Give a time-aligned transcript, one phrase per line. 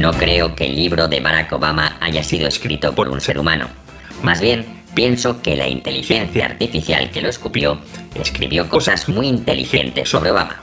[0.00, 3.68] No creo que el libro de Barack Obama haya sido escrito por un ser humano.
[4.22, 4.64] Más bien,
[4.94, 7.78] pienso que la inteligencia artificial que lo escupió
[8.14, 10.56] escribió cosas muy inteligentes sobre Obama.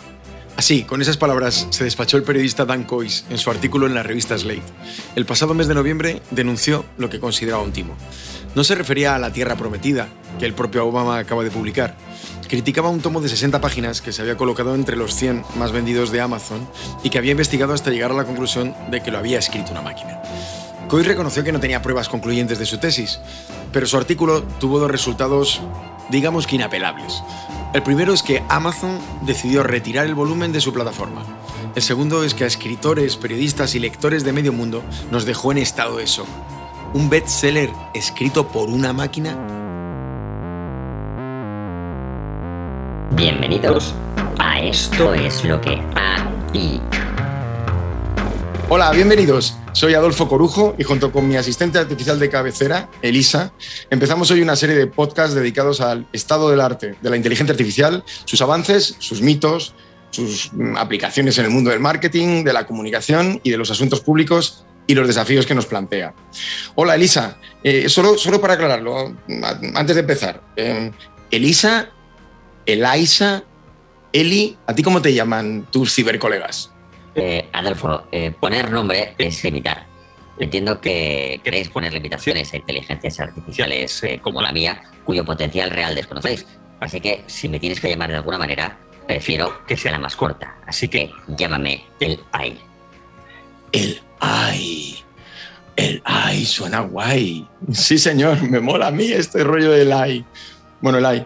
[0.56, 4.02] Así, con esas palabras, se despachó el periodista Dan Coyce en su artículo en la
[4.02, 4.64] revista Slate.
[5.16, 7.96] El pasado mes de noviembre denunció lo que consideraba un timo.
[8.56, 10.08] No se refería a la Tierra Prometida,
[10.40, 11.96] que el propio Obama acaba de publicar.
[12.48, 16.12] Criticaba un tomo de 60 páginas que se había colocado entre los 100 más vendidos
[16.12, 16.68] de Amazon
[17.04, 19.82] y que había investigado hasta llegar a la conclusión de que lo había escrito una
[19.82, 20.22] máquina.
[20.88, 23.20] Coyce reconoció que no tenía pruebas concluyentes de su tesis,
[23.74, 25.62] pero su artículo tuvo dos resultados,
[26.10, 27.22] digamos que inapelables.
[27.74, 31.26] El primero es que Amazon decidió retirar el volumen de su plataforma.
[31.76, 34.82] El segundo es que a escritores, periodistas y lectores de medio mundo
[35.12, 36.28] nos dejó en estado de shock.
[36.94, 39.67] ¿Un bestseller escrito por una máquina?
[43.12, 43.96] Bienvenidos
[44.38, 46.82] a Esto es lo que hay.
[48.70, 49.56] Hola, bienvenidos.
[49.72, 53.54] Soy Adolfo Corujo y junto con mi asistente artificial de cabecera, Elisa,
[53.90, 58.04] empezamos hoy una serie de podcasts dedicados al estado del arte, de la inteligencia artificial,
[58.26, 59.74] sus avances, sus mitos,
[60.10, 64.02] sus mm, aplicaciones en el mundo del marketing, de la comunicación y de los asuntos
[64.02, 66.14] públicos y los desafíos que nos plantea.
[66.76, 67.38] Hola, Elisa.
[67.64, 69.16] Eh, solo, solo para aclararlo,
[69.76, 70.92] antes de empezar, eh,
[71.32, 71.90] Elisa,
[72.68, 73.46] Elisa,
[74.12, 76.70] Eli, ¿a ti cómo te llaman tus cibercolegas?
[77.16, 79.88] Eh, Adolfo, eh, poner nombre es limitar.
[80.38, 85.96] Entiendo que queréis poner limitaciones a inteligencias artificiales eh, como la mía, cuyo potencial real
[85.96, 86.46] desconocéis.
[86.82, 90.18] Así que si me tienes que llamar de alguna manera, prefiero que sea la más
[90.18, 90.58] corta.
[90.68, 92.60] Así que llámame el AI.
[93.72, 94.98] El AI.
[95.78, 97.48] El AI suena guay.
[97.72, 100.26] Sí, señor, me mola a mí este rollo del AI.
[100.82, 101.26] Bueno, el AI.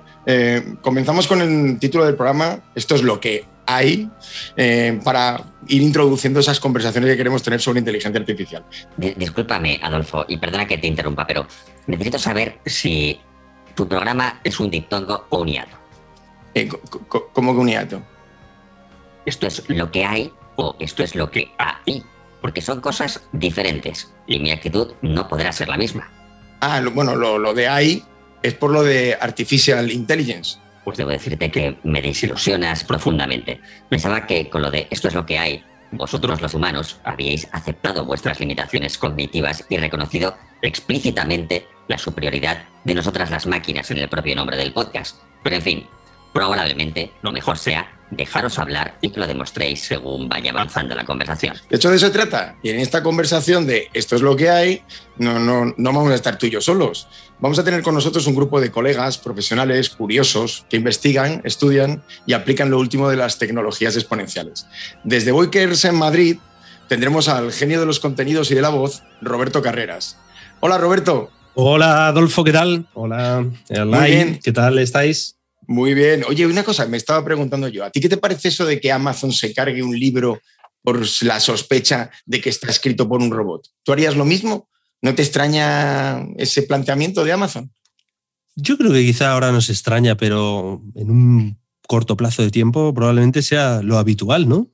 [0.81, 2.59] comenzamos con el título del programa.
[2.76, 4.09] Esto es lo que hay
[4.58, 8.66] eh, para ir introduciendo esas conversaciones que queremos tener sobre inteligencia artificial.
[8.98, 11.48] Discúlpame, Adolfo, y perdona que te interrumpa, pero
[11.88, 13.20] necesito saber si
[13.76, 15.78] tu programa es un diptongo o un hiato.
[16.53, 16.68] Eh,
[17.34, 18.02] ¿Cómo que un hiato?
[19.26, 22.03] Esto es lo que hay o esto es lo que hay,
[22.42, 26.09] porque son cosas diferentes y mi actitud no podrá ser la misma.
[26.59, 28.03] Ah, bueno, lo, lo de hay
[28.44, 33.62] es por lo de artificial intelligence pues debo decirte que me desilusionas profundamente.
[33.90, 38.06] Pensaba que con lo de esto es lo que hay, vosotros los humanos habíais aceptado
[38.06, 44.35] vuestras limitaciones cognitivas y reconocido explícitamente la superioridad de nosotras las máquinas en el propio
[44.35, 45.18] nombre del podcast.
[45.44, 45.88] Pero en fin,
[46.34, 51.56] probablemente lo mejor sea dejaros hablar y que lo demostréis según vaya avanzando la conversación.
[51.70, 52.56] De hecho, de eso se trata.
[52.62, 54.84] Y en esta conversación de esto es lo que hay,
[55.18, 57.08] no, no, no vamos a estar tú y yo solos.
[57.40, 62.34] Vamos a tener con nosotros un grupo de colegas, profesionales, curiosos, que investigan, estudian y
[62.34, 64.68] aplican lo último de las tecnologías exponenciales.
[65.04, 66.38] Desde Boikers en Madrid
[66.88, 70.18] tendremos al genio de los contenidos y de la voz, Roberto Carreras.
[70.60, 71.32] Hola, Roberto.
[71.54, 72.86] Hola, Adolfo, ¿qué tal?
[72.94, 75.36] Hola, Muy ¿qué tal estáis?
[75.68, 76.24] Muy bien.
[76.28, 78.92] Oye, una cosa, me estaba preguntando yo, ¿a ti qué te parece eso de que
[78.92, 80.42] Amazon se cargue un libro
[80.84, 83.68] por la sospecha de que está escrito por un robot?
[83.84, 84.70] ¿Tú harías lo mismo?
[85.02, 87.72] ¿No te extraña ese planteamiento de Amazon?
[88.56, 93.42] Yo creo que quizá ahora nos extraña, pero en un corto plazo de tiempo probablemente
[93.42, 94.70] sea lo habitual, ¿no?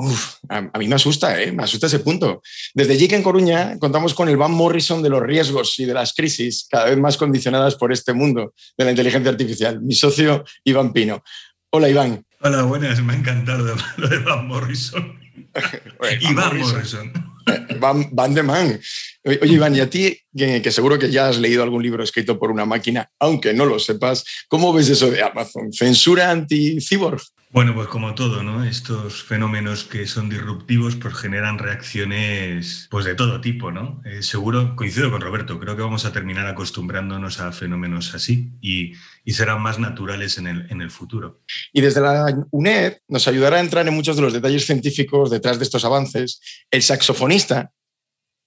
[0.00, 1.50] Uf, a, mí me asusta, ¿eh?
[1.50, 2.40] me asusta ese punto.
[2.72, 6.14] Desde JIC en Coruña contamos con el Van Morrison de los riesgos y de las
[6.14, 10.92] crisis, cada vez más condicionadas por este mundo de la inteligencia artificial, mi socio Iván
[10.92, 11.24] Pino.
[11.70, 12.24] Hola, Iván.
[12.40, 15.18] Hola, buenas, me ha encantado lo de Van Morrison.
[16.20, 17.12] Iván Morrison.
[17.80, 18.80] Van, Van de Man.
[19.24, 22.52] Oye, Iván, y a ti, que, seguro que ya has leído algún libro escrito por
[22.52, 25.72] una máquina, aunque no lo sepas, ¿cómo ves eso de Amazon?
[25.72, 27.20] ¿Censura anti-cyborg?
[27.50, 28.62] Bueno, pues como todo, ¿no?
[28.62, 34.02] Estos fenómenos que son disruptivos pues generan reacciones pues de todo tipo, ¿no?
[34.04, 38.92] Eh, seguro, coincido con Roberto, creo que vamos a terminar acostumbrándonos a fenómenos así y,
[39.32, 41.40] serán más naturales en el, en el futuro.
[41.72, 45.58] Y desde la UNED nos ayudará a entrar en muchos de los detalles científicos detrás
[45.58, 46.40] de estos avances
[46.70, 47.72] el saxofonista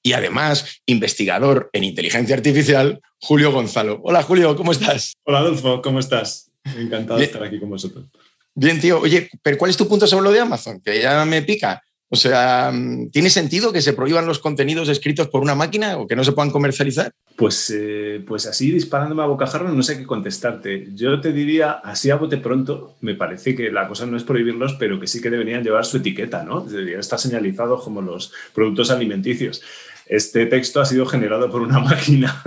[0.03, 3.99] y además investigador en inteligencia artificial, Julio Gonzalo.
[4.03, 5.13] Hola Julio, ¿cómo estás?
[5.23, 6.51] Hola Adolfo, ¿cómo estás?
[6.77, 8.05] Encantado de estar aquí con vosotros.
[8.53, 8.99] Bien, tío.
[8.99, 10.81] Oye, pero ¿cuál es tu punto sobre lo de Amazon?
[10.81, 11.81] Que ya me pica.
[12.13, 12.73] O sea,
[13.13, 16.33] ¿tiene sentido que se prohíban los contenidos escritos por una máquina o que no se
[16.33, 17.13] puedan comercializar?
[17.37, 20.89] Pues, eh, pues así, disparándome a bocajarro, no sé qué contestarte.
[20.93, 24.73] Yo te diría, así a bote pronto, me parece que la cosa no es prohibirlos,
[24.73, 26.59] pero que sí que deberían llevar su etiqueta, ¿no?
[26.59, 29.61] Deberían estar señalizados como los productos alimenticios.
[30.05, 32.43] Este texto ha sido generado por una máquina.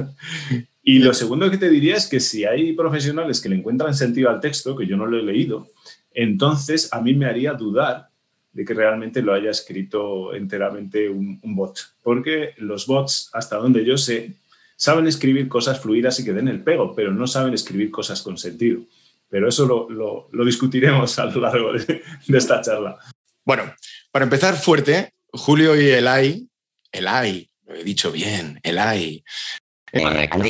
[0.86, 4.28] Y lo segundo que te diría es que si hay profesionales que le encuentran sentido
[4.28, 5.70] al texto, que yo no lo he leído,
[6.12, 8.10] entonces a mí me haría dudar
[8.52, 11.78] de que realmente lo haya escrito enteramente un, bot.
[12.02, 14.34] Porque los bots, hasta donde yo sé,
[14.76, 18.36] saben escribir cosas fluidas y que den el pego, pero no saben escribir cosas con
[18.36, 18.82] sentido.
[19.30, 22.98] Pero eso lo, discutiremos a lo largo de, esta charla.
[23.44, 23.74] Bueno,
[24.12, 26.46] para empezar fuerte, Julio y Elai,
[26.92, 29.24] Elai, lo he dicho bien, Elai,
[29.92, 30.42] eh, han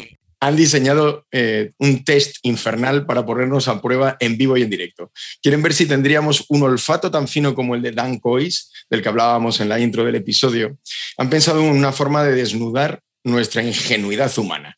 [0.52, 5.12] diseñado eh, un test infernal para ponernos a prueba en vivo y en directo.
[5.42, 9.08] Quieren ver si tendríamos un olfato tan fino como el de Dan Cois, del que
[9.08, 10.78] hablábamos en la intro del episodio.
[11.18, 14.76] Han pensado en una forma de desnudar nuestra ingenuidad humana.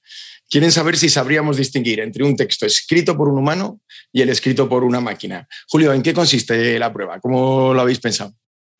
[0.48, 3.80] Quieren saber si sabríamos distinguir entre un texto escrito por un humano
[4.12, 5.48] y el escrito por una máquina.
[5.68, 7.18] Julio, ¿en qué consiste la prueba?
[7.18, 8.32] ¿Cómo lo habéis pensado?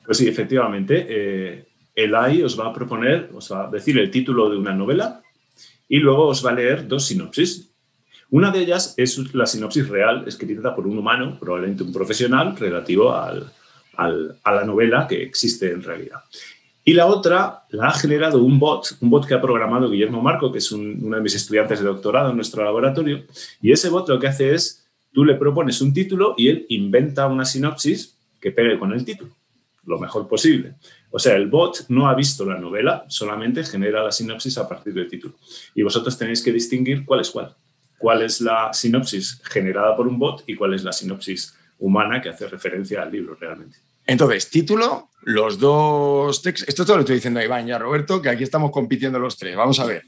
[0.05, 1.05] Pues sí, efectivamente.
[1.09, 4.73] Eh, el AI os va a proponer, os va a decir el título de una
[4.73, 5.21] novela
[5.87, 7.71] y luego os va a leer dos sinopsis.
[8.29, 13.11] Una de ellas es la sinopsis real escrita por un humano, probablemente un profesional, relativo
[13.13, 13.33] a
[13.97, 16.19] la novela que existe en realidad.
[16.83, 20.53] Y la otra la ha generado un bot, un bot que ha programado Guillermo Marco,
[20.53, 23.23] que es uno de mis estudiantes de doctorado en nuestro laboratorio.
[23.61, 27.27] Y ese bot lo que hace es, tú le propones un título y él inventa
[27.27, 29.31] una sinopsis que pegue con el título,
[29.87, 30.75] lo mejor posible.
[31.09, 34.93] O sea, el bot no ha visto la novela, solamente genera la sinopsis a partir
[34.93, 35.35] del título.
[35.73, 37.55] Y vosotros tenéis que distinguir cuál es cuál.
[37.97, 42.29] Cuál es la sinopsis generada por un bot y cuál es la sinopsis humana que
[42.29, 43.77] hace referencia al libro realmente.
[44.05, 46.67] Entonces, título, los dos textos.
[46.67, 49.37] Esto todo lo estoy diciendo a Iván y a Roberto, que aquí estamos compitiendo los
[49.37, 49.55] tres.
[49.55, 50.03] Vamos a ver.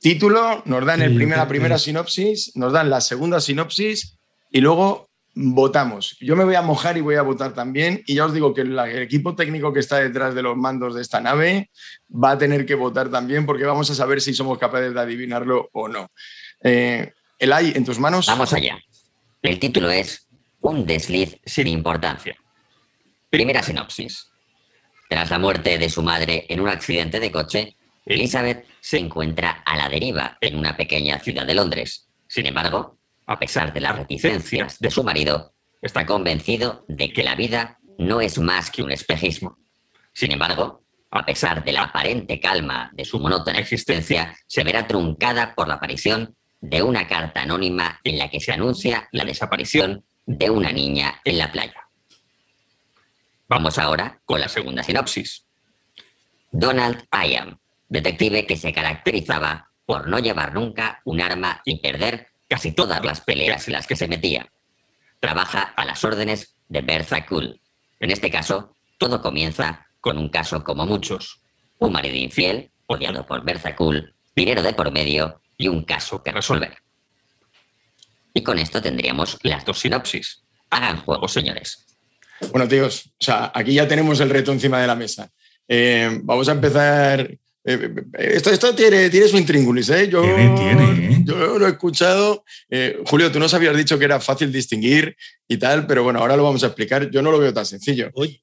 [0.00, 4.18] Título, nos dan el la primera sinopsis, nos dan la segunda sinopsis
[4.50, 5.09] y luego
[5.42, 6.16] votamos.
[6.20, 8.02] Yo me voy a mojar y voy a votar también.
[8.06, 11.00] Y ya os digo que el equipo técnico que está detrás de los mandos de
[11.02, 11.70] esta nave
[12.12, 15.70] va a tener que votar también porque vamos a saber si somos capaces de adivinarlo
[15.72, 16.10] o no.
[16.62, 18.26] Eh, el hay en tus manos.
[18.26, 18.78] Vamos allá.
[19.40, 20.28] El título es
[20.60, 22.36] Un desliz sin importancia.
[23.30, 24.26] Primera sinopsis.
[25.08, 29.76] Tras la muerte de su madre en un accidente de coche, Elizabeth se encuentra a
[29.76, 32.08] la deriva en una pequeña ciudad de Londres.
[32.28, 32.99] Sin embargo,
[33.30, 38.20] a pesar de las reticencias de su marido, está convencido de que la vida no
[38.20, 39.56] es más que un espejismo.
[40.12, 40.82] Sin embargo,
[41.12, 45.74] a pesar de la aparente calma de su monótona existencia, se verá truncada por la
[45.74, 51.20] aparición de una carta anónima en la que se anuncia la desaparición de una niña
[51.24, 51.88] en la playa.
[53.48, 55.46] Vamos ahora con la segunda sinopsis.
[56.50, 62.72] Donald Iam, detective que se caracterizaba por no llevar nunca un arma y perder casi
[62.72, 64.50] todas las peleas en las que se metía.
[65.20, 67.60] Trabaja a las órdenes de Bertha Kuhl.
[68.00, 71.40] En este caso, todo comienza con un caso como muchos.
[71.78, 76.32] Un marido infiel, odiado por Bertha Kuhl, dinero de por medio y un caso que
[76.32, 76.76] resolver.
[78.34, 80.42] Y con esto tendríamos las dos sinopsis.
[80.70, 81.86] Hagan juego, señores.
[82.50, 85.30] Bueno, tíos, o sea, aquí ya tenemos el reto encima de la mesa.
[85.68, 87.30] Eh, vamos a empezar
[87.62, 90.08] eh, esto, esto tiene, tiene, su intríngulis, ¿eh?
[90.08, 91.22] Yo, tiene, ¿eh?
[91.24, 92.44] yo lo he escuchado.
[92.70, 95.14] Eh, Julio, tú nos habías dicho que era fácil distinguir
[95.46, 97.10] y tal, pero bueno, ahora lo vamos a explicar.
[97.10, 98.10] Yo no lo veo tan sencillo.
[98.14, 98.42] Oye,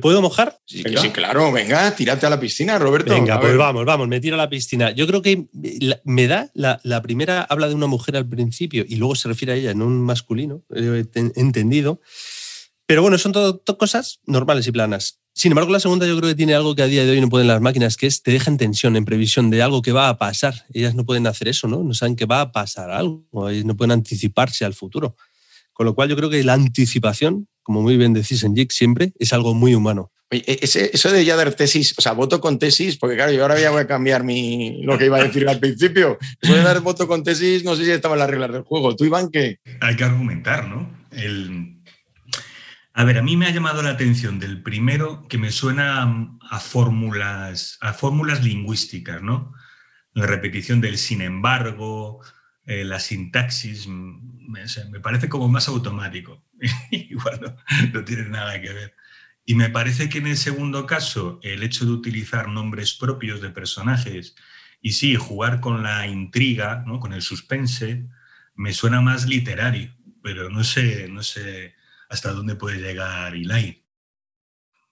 [0.00, 0.58] ¿Puedo mojar?
[0.66, 0.82] Sí,
[1.12, 3.14] claro, venga, tírate a la piscina, Roberto.
[3.14, 4.90] Venga, pues vamos, vamos, me tiro a la piscina.
[4.90, 5.46] Yo creo que
[6.04, 9.54] me da, la, la, primera habla de una mujer al principio y luego se refiere
[9.54, 11.04] a ella en un masculino, he
[11.36, 12.00] entendido.
[12.86, 15.21] Pero bueno, son todo cosas normales y planas.
[15.34, 17.30] Sin embargo, la segunda yo creo que tiene algo que a día de hoy no
[17.30, 20.08] pueden las máquinas, que es te deja en tensión, en previsión de algo que va
[20.08, 20.66] a pasar.
[20.72, 21.82] Ellas no pueden hacer eso, ¿no?
[21.82, 25.16] No saben que va a pasar algo, ellas no pueden anticiparse al futuro.
[25.72, 29.12] Con lo cual yo creo que la anticipación, como muy bien decís en JIC siempre,
[29.18, 30.12] es algo muy humano.
[30.30, 33.42] Oye, e-, eso de ya dar tesis, o sea, voto con tesis, porque claro, yo
[33.42, 36.18] ahora ya voy a cambiar mi, lo que iba a decir al principio.
[36.46, 38.94] Voy a dar voto con tesis, no sé si estaba en las reglas del juego.
[38.96, 39.60] ¿Tú, Iván, qué?
[39.80, 40.90] Hay que argumentar, ¿no?
[41.10, 41.71] El,
[42.94, 46.02] a ver, a mí me ha llamado la atención del primero que me suena
[46.50, 49.54] a fórmulas, a fórmulas lingüísticas, ¿no?
[50.12, 52.20] La repetición del sin embargo,
[52.66, 56.44] eh, la sintaxis, me, parece como más automático.
[56.90, 57.56] Igual no,
[57.94, 58.94] no tiene nada que ver.
[59.46, 63.50] Y me parece que en el segundo caso, el hecho de utilizar nombres propios de
[63.50, 64.36] personajes
[64.82, 67.00] y sí, jugar con la intriga, ¿no?
[67.00, 68.06] con el suspense,
[68.54, 71.74] me suena más literario, pero no sé, no sé
[72.12, 73.82] hasta dónde puede llegar Eli.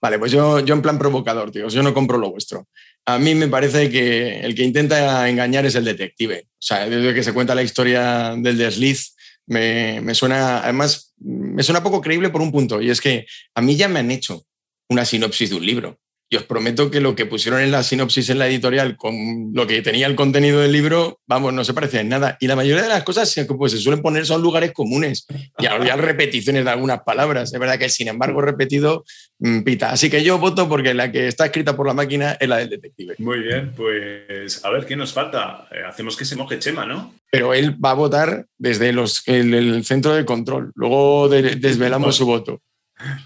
[0.01, 2.67] Vale, pues yo, yo en plan provocador, tío, yo no compro lo vuestro.
[3.05, 6.47] A mí me parece que el que intenta engañar es el detective.
[6.47, 11.61] O sea, desde que se cuenta la historia del desliz, me, me, suena, además, me
[11.61, 14.43] suena poco creíble por un punto, y es que a mí ya me han hecho
[14.89, 15.99] una sinopsis de un libro.
[16.33, 19.67] Y os prometo que lo que pusieron en la sinopsis en la editorial con lo
[19.67, 22.37] que tenía el contenido del libro, vamos, no se parecía en nada.
[22.39, 25.27] Y la mayoría de las cosas pues, se suelen poner son lugares comunes
[25.59, 27.53] y había repeticiones de algunas palabras.
[27.53, 29.03] Es verdad que, sin embargo, repetido
[29.39, 29.91] mm, pita.
[29.91, 32.69] Así que yo voto porque la que está escrita por la máquina es la del
[32.69, 33.15] detective.
[33.17, 35.67] Muy bien, pues a ver, ¿qué nos falta?
[35.69, 37.13] Eh, hacemos que se moje Chema, ¿no?
[37.29, 40.71] Pero él va a votar desde los, el, centro de control.
[40.75, 42.61] Luego desvelamos su voto.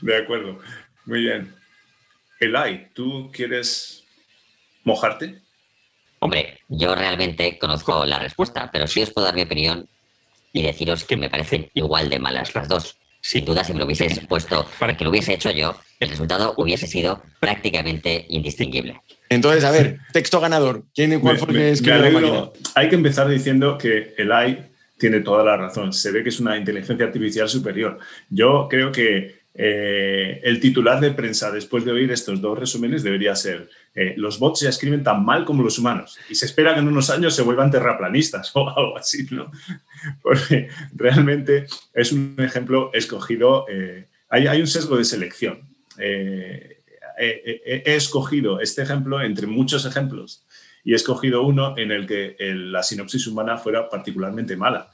[0.01, 0.57] De acuerdo.
[1.05, 1.53] Muy bien.
[2.39, 4.03] Elai, ¿tú quieres
[4.83, 5.41] mojarte?
[6.19, 9.87] Hombre, yo realmente conozco la respuesta, pero sí os puedo dar mi opinión
[10.51, 12.97] y deciros que me parecen igual de malas las dos.
[13.21, 16.53] Sin duda, si me lo hubieses puesto para que lo hubiese hecho yo, el resultado
[16.57, 19.01] hubiese sido prácticamente indistinguible.
[19.29, 20.83] Entonces, a ver, texto ganador.
[20.93, 25.43] ¿Quién y cuál fue que escribió Hay que empezar diciendo que el AI tiene toda
[25.43, 25.91] la razón.
[25.91, 27.99] Se ve que es una inteligencia artificial superior.
[28.29, 33.33] Yo creo que eh, el titular de prensa después de oír estos dos resúmenes debería
[33.37, 36.81] ser eh, los bots ya escriben tan mal como los humanos y se espera que
[36.81, 39.49] en unos años se vuelvan terraplanistas o algo así, ¿no?
[40.21, 45.61] Porque realmente es un ejemplo escogido, eh, hay, hay, un sesgo de selección.
[45.97, 46.75] he
[47.85, 50.45] escogido este ejemplo entre muchos ejemplos
[50.83, 54.91] y he escogido uno en el que la sinopsis humana fuera particularmente mala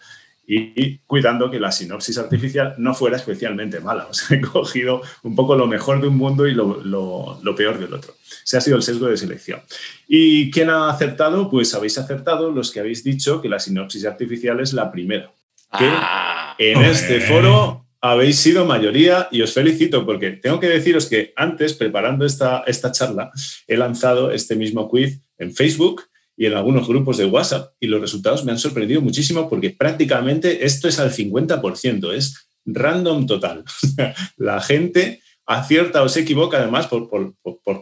[0.53, 4.07] y cuidando que la sinopsis artificial no fuera especialmente mala.
[4.11, 7.93] O sea, he cogido un poco lo mejor de un mundo y lo, peor del
[7.93, 8.15] otro.
[8.43, 9.61] Ese ha sido el sesgo de selección.
[10.07, 11.49] ¿Y quién ha acertado?
[11.49, 15.31] Pues habéis acertado los que habéis dicho que la sinopsis artificial es la primera.
[15.77, 21.05] Que ah, en este foro habéis sido mayoría y os felicito porque tengo que deciros
[21.05, 23.31] que antes, preparando esta, esta charla,
[23.67, 26.10] he lanzado este mismo quiz en Facebook
[26.41, 30.65] y en algunos grupos de WhatsApp y los resultados me han sorprendido muchísimo porque prácticamente
[30.65, 33.63] esto es al 50%, es random total.
[34.37, 37.11] La gente acierta o se equivoca además por,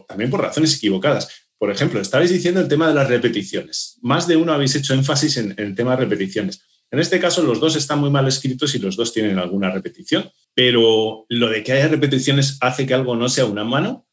[0.06, 1.30] también por razones equivocadas.
[1.56, 3.96] Por ejemplo, estabais diciendo el tema de las repeticiones.
[4.02, 6.60] Más de uno habéis hecho énfasis en, en el tema de repeticiones.
[6.90, 10.30] En este caso, los dos están muy mal escritos y los dos tienen alguna repetición,
[10.52, 14.06] pero lo de que haya repeticiones hace que algo no sea una mano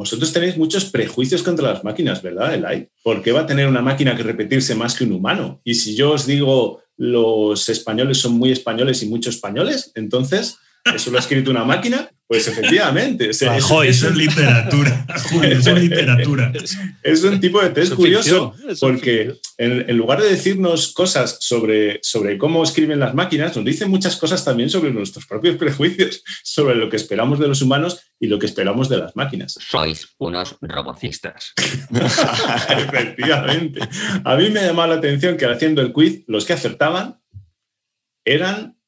[0.00, 2.88] vosotros tenéis muchos prejuicios contra las máquinas, ¿verdad, Elai?
[3.02, 5.60] ¿Por qué va a tener una máquina que repetirse más que un humano?
[5.62, 10.58] Y si yo os digo los españoles son muy españoles y muchos españoles, entonces
[10.94, 12.10] ¿Eso lo ha escrito una máquina?
[12.30, 13.30] Pues efectivamente.
[13.30, 15.04] eso, es literatura.
[15.42, 16.52] es literatura.
[17.02, 22.62] Es un tipo de test curioso porque en, lugar de decirnos cosas sobre, sobre cómo
[22.62, 26.94] escriben las máquinas, nos dice muchas cosas también sobre nuestros propios prejuicios, sobre lo que
[26.94, 29.58] esperamos de los humanos y lo que esperamos de las máquinas.
[29.58, 31.52] Sois unos robocistas.
[32.68, 33.80] Efectivamente.
[34.22, 37.20] A mí me ha llamado la atención que haciendo el quiz, los que acertaban
[38.24, 38.79] eran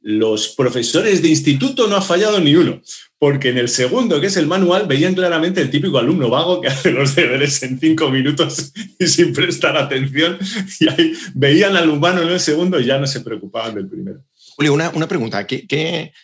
[0.00, 2.80] los profesores de instituto no ha fallado ni uno,
[3.18, 6.68] porque en el segundo, que es el manual, veían claramente el típico alumno vago que
[6.68, 10.38] hace los deberes en cinco minutos y sin prestar atención,
[10.80, 14.22] y ahí veían al humano en el segundo y ya no se preocupaban del primero.
[14.56, 15.66] Julio, una, pregunta, ¿Qué,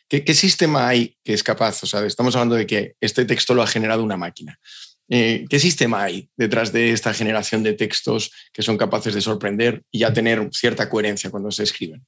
[0.08, 1.84] qué, sistema hay que es capaz?
[1.84, 4.58] O sea, estamos hablando de que este texto lo ha generado una máquina.
[5.08, 9.84] Eh, ¿Qué sistema hay detrás de esta generación de textos que son capaces de sorprender
[9.92, 12.04] y ya tener cierta coherencia cuando se escriben?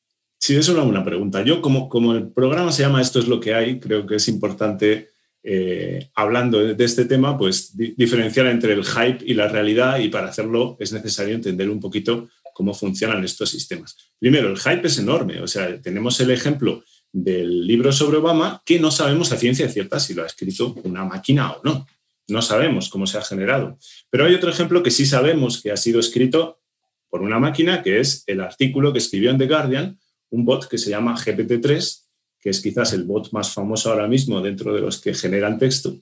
[0.46, 1.42] Sí, es una buena pregunta.
[1.42, 4.28] Yo, como, como el programa se llama Esto es lo que hay, creo que es
[4.28, 5.08] importante,
[5.42, 10.28] eh, hablando de, este tema, pues diferenciar entre el hype y la realidad y para
[10.28, 13.96] hacerlo es necesario entender un poquito cómo funcionan estos sistemas.
[14.20, 15.40] Primero, el hype es enorme.
[15.40, 19.98] O sea, tenemos el ejemplo del libro sobre Obama que no sabemos a ciencia cierta
[19.98, 21.88] si lo ha escrito una máquina o no.
[22.28, 23.80] No sabemos cómo se ha generado.
[24.10, 26.60] Pero hay otro ejemplo que sí sabemos que ha sido escrito
[27.10, 29.98] por una máquina, que es el artículo que escribió en The Guardian
[30.30, 32.02] un bot que se llama GPT-3,
[32.40, 35.96] que es quizás el bot más famoso ahora mismo dentro de los que generan texto,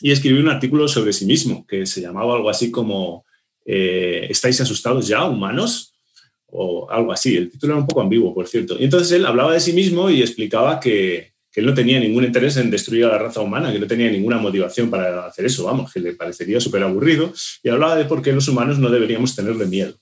[0.00, 3.24] y escribió un artículo sobre sí mismo, que se llamaba algo así como
[3.66, 5.94] eh, ¿Estáis asustados ya, humanos?
[6.56, 7.36] o algo así.
[7.36, 8.76] El título era un poco ambiguo, por cierto.
[8.78, 12.24] Y entonces él hablaba de sí mismo y explicaba que, que él no tenía ningún
[12.24, 15.64] interés en destruir a la raza humana, que no tenía ninguna motivación para hacer eso,
[15.64, 19.34] vamos, que le parecería súper aburrido, y hablaba de por qué los humanos no deberíamos
[19.34, 19.96] tenerle miedo.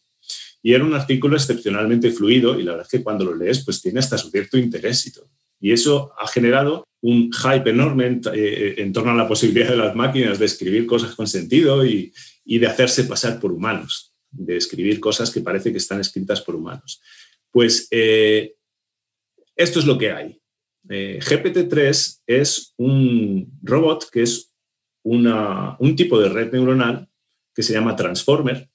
[0.62, 3.82] Y era un artículo excepcionalmente fluido y la verdad es que cuando lo lees pues
[3.82, 5.28] tiene hasta su cierto interés y todo.
[5.60, 9.94] Y eso ha generado un hype enorme en, eh, torno a la posibilidad de las
[9.94, 12.12] máquinas de escribir cosas con sentido y,
[12.44, 17.00] de hacerse pasar por humanos, de escribir cosas que parece que están escritas por humanos.
[17.50, 18.54] Pues eh,
[19.56, 20.40] esto es lo que hay.
[20.88, 24.52] Eh, GPT-3 es un robot que es
[25.04, 27.08] una, un tipo de red neuronal
[27.54, 28.68] que se llama Transformer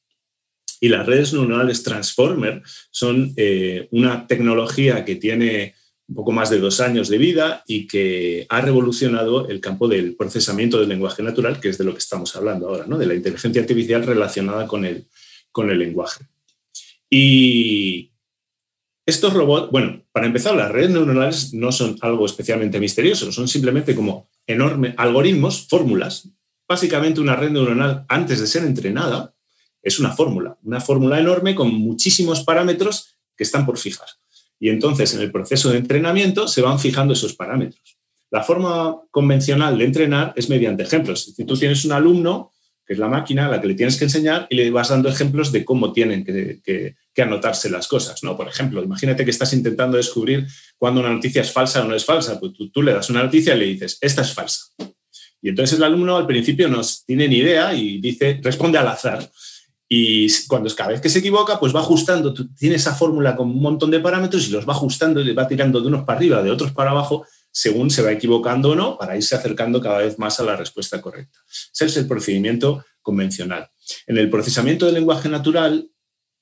[0.80, 5.76] y las redes neuronales Transformer son eh, una tecnología que tiene
[6.08, 10.16] un poco más de dos años de vida y que ha revolucionado el campo del
[10.16, 12.98] procesamiento del lenguaje natural, que es de lo que estamos hablando ahora, ¿no?
[12.98, 15.06] de la inteligencia artificial relacionada con el,
[15.52, 16.26] con el lenguaje.
[17.10, 18.12] Y
[19.06, 23.96] estos robots, bueno, para empezar, las redes neuronales no son algo especialmente misterioso, son simplemente
[23.96, 26.30] como enormes algoritmos, fórmulas.
[26.68, 29.34] Básicamente una red neuronal, antes de ser entrenada,
[29.88, 34.08] es una fórmula, una fórmula enorme con muchísimos parámetros que están por fijar.
[34.60, 37.98] Y entonces en el proceso de entrenamiento se van fijando esos parámetros.
[38.30, 41.34] La forma convencional de entrenar es mediante ejemplos.
[41.36, 42.52] Si tú tienes un alumno,
[42.86, 45.08] que es la máquina a la que le tienes que enseñar, y le vas dando
[45.08, 48.24] ejemplos de cómo tienen que, anotarse las cosas.
[48.24, 48.38] ¿no?
[48.38, 50.46] Por ejemplo, imagínate que estás intentando descubrir
[50.78, 52.40] cuándo una noticia es falsa o no es falsa.
[52.40, 54.66] Pues tú, tú le das una noticia y le dices, esta es falsa.
[55.42, 59.30] Y entonces el alumno al principio no tiene ni idea y dice, responde al azar.
[59.90, 63.62] Y cuando cada vez que se equivoca, pues va ajustando, tiene esa fórmula con un
[63.62, 66.44] montón de parámetros y los va ajustando y le va tirando de unos para arriba,
[66.44, 70.20] de otros para abajo, según se va equivocando o no, para irse acercando cada vez
[70.20, 71.40] más a la respuesta correcta.
[71.74, 73.70] Ese es el procedimiento convencional.
[74.06, 75.90] En el procesamiento del lenguaje natural,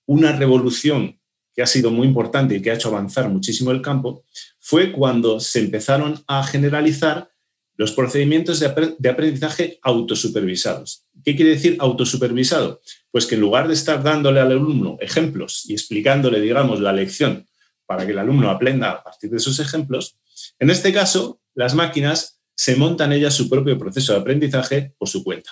[0.08, 1.20] una revolución
[1.54, 4.26] que ha sido muy importante y que ha hecho avanzar muchísimo el campo,
[4.60, 7.30] fue cuando se empezaron a generalizar
[7.78, 11.05] los procedimientos de aprendizaje autosupervisados.
[11.26, 12.82] ¿Qué quiere decir autosupervisado?
[13.10, 17.48] Pues que en lugar de estar dándole al alumno ejemplos y explicándole, digamos, la lección
[17.88, 20.18] para que el alumno aprenda a partir de esos ejemplos,
[20.60, 25.24] en este caso, las máquinas se montan ellas su propio proceso de aprendizaje por su
[25.24, 25.52] cuenta.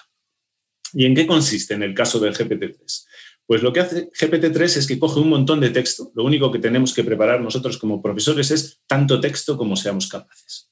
[0.94, 3.06] ¿Y en qué consiste en el caso del GPT-3?
[3.48, 6.12] Pues lo que hace GPT-3 es que coge un montón de texto.
[6.13, 10.70] Lo único que tenemos que preparar nosotros como profesores es tanto texto como seamos capaces.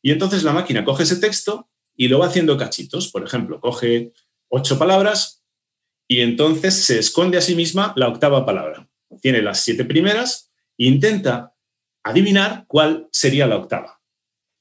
[0.00, 3.10] Y entonces la máquina coge ese texto y lo va haciendo cachitos.
[3.12, 4.12] Por ejemplo, coge
[4.50, 5.42] ocho palabras
[6.06, 8.88] y entonces se esconde a sí misma la octava palabra.
[9.22, 11.54] Tiene las siete primeras e intenta
[12.04, 14.00] adivinar cuál sería la octava.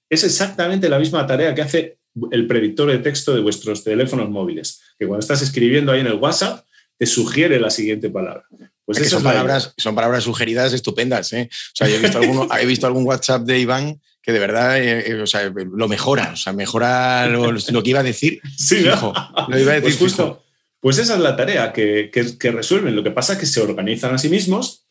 [0.10, 2.00] Es exactamente la misma tarea que hace
[2.32, 6.16] el predictor de texto de vuestros teléfonos móviles, que cuando estás escribiendo ahí en el
[6.16, 6.66] WhatsApp,
[6.98, 8.46] te sugiere la siguiente palabra.
[8.86, 11.32] Pues esas son, palabras, son palabras sugeridas estupendas.
[11.34, 11.48] ¿eh?
[11.52, 12.20] O sea, yo he visto,
[12.60, 16.54] he visto algún WhatsApp de Iván que de verdad eh, eh, lo mejora, o sea,
[16.54, 17.54] mejora lo,
[17.84, 18.42] que iba a decir.
[18.58, 20.44] Sí, lo iba a decir pues justo.
[20.80, 22.96] Pues esa es la tarea que, que, resuelven.
[22.96, 24.86] Lo que pasa es que se organizan a sí mismos.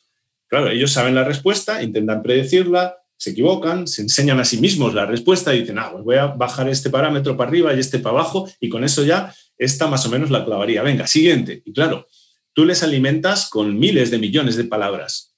[0.47, 5.07] Claro, ellos saben la respuesta, intentan predecirla, se equivocan, se enseñan a sí mismos la
[5.07, 8.21] respuesta y dicen, ah, pues voy a bajar este parámetro para arriba y este para
[8.21, 10.83] abajo y con eso ya esta más o menos la clavaría.
[10.83, 11.63] Venga, siguiente.
[11.65, 12.07] Y claro,
[12.53, 15.35] tú les alimentas con miles de millones de palabras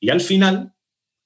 [0.00, 0.74] y al final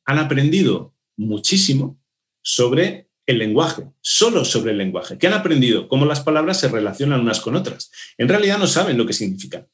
[0.05, 1.98] han aprendido muchísimo
[2.44, 5.18] sobre el lenguaje, solo sobre el lenguaje.
[5.18, 5.88] ¿Qué han aprendido?
[5.88, 7.90] Cómo las palabras se relacionan unas con otras.
[8.18, 9.66] En realidad no saben lo que significan.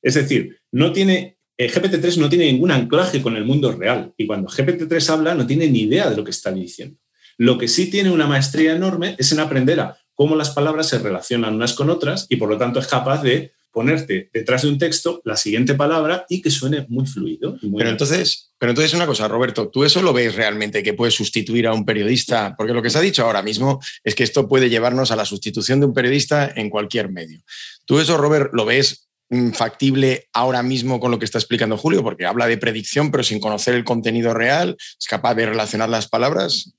[0.00, 4.26] Es decir, no tiene, eh, GPT-3 no tiene ningún anclaje con el mundo real y
[4.26, 6.96] cuando GPT-3 habla no tiene ni idea de lo que está diciendo.
[7.38, 10.98] Lo que sí tiene una maestría enorme es en aprender a cómo las palabras se
[10.98, 14.78] relacionan unas con otras y por lo tanto es capaz de ponerte detrás de un
[14.78, 17.56] texto la siguiente palabra y que suene muy fluido.
[17.76, 21.66] pero, entonces, pero entonces una cosa, Roberto, ¿tú eso lo ves realmente que puede sustituir
[21.66, 22.54] a un periodista?
[22.56, 25.24] Porque lo que se ha dicho ahora mismo es que esto puede llevarnos a la
[25.24, 27.40] sustitución de un periodista en cualquier medio.
[27.86, 32.02] ¿Tú eso, Robert, lo ves mm, factible ahora mismo con lo que está explicando Julio?
[32.02, 36.08] Porque habla de predicción, pero sin conocer el contenido real, es capaz de relacionar las
[36.08, 36.74] palabras.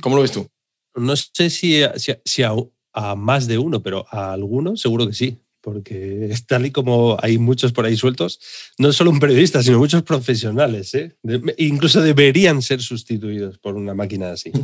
[0.00, 0.48] ¿Cómo lo ves tú?
[0.94, 1.82] No sé si,
[2.24, 7.16] si, a más de uno, pero a alguno seguro que sí porque tal y como
[7.20, 8.40] hay muchos por ahí sueltos,
[8.78, 11.14] no solo un periodista, sino muchos profesionales, ¿eh?
[11.58, 14.50] incluso deberían ser sustituidos por una máquina así.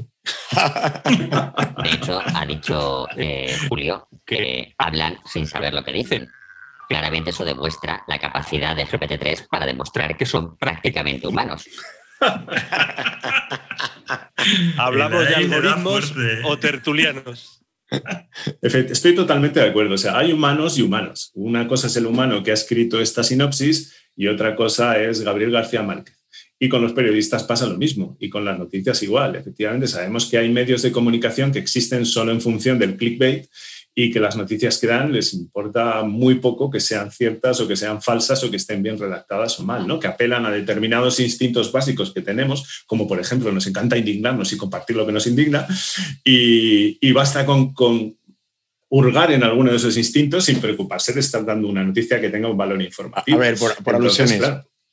[1.83, 6.29] De hecho, ha dicho eh, Julio que hablan sin saber lo que dicen.
[6.89, 11.67] Claramente eso demuestra la capacidad de GPT-3 para demostrar que son prácticamente humanos.
[14.79, 17.56] Hablamos de algoritmos o tertulianos.
[18.63, 19.95] Estoy totalmente de acuerdo.
[19.95, 21.31] O sea, hay humanos y humanos.
[21.35, 25.51] Una cosa es el humano que ha escrito esta sinopsis y otra cosa es Gabriel
[25.51, 26.17] García Márquez.
[26.59, 29.37] Y con los periodistas pasa lo mismo y con las noticias igual.
[29.37, 33.47] Efectivamente, sabemos que hay medios de comunicación que existen solo en función del clickbait
[33.99, 37.77] y que las noticias que dan les importa muy poco que sean ciertas o que
[37.77, 39.99] sean falsas o que estén bien redactadas o mal, ¿no?
[39.99, 44.59] que apelan a determinados instintos básicos que tenemos, como por ejemplo nos encanta indignarnos y
[44.59, 45.67] compartir lo que nos indigna,
[46.23, 48.19] y, basta con, con
[48.91, 52.51] hurgar en alguno de esos instintos sin preocuparse de estar dando una noticia que tenga
[52.51, 53.39] un valor informativo.
[53.39, 54.43] A ver, por, alusiones,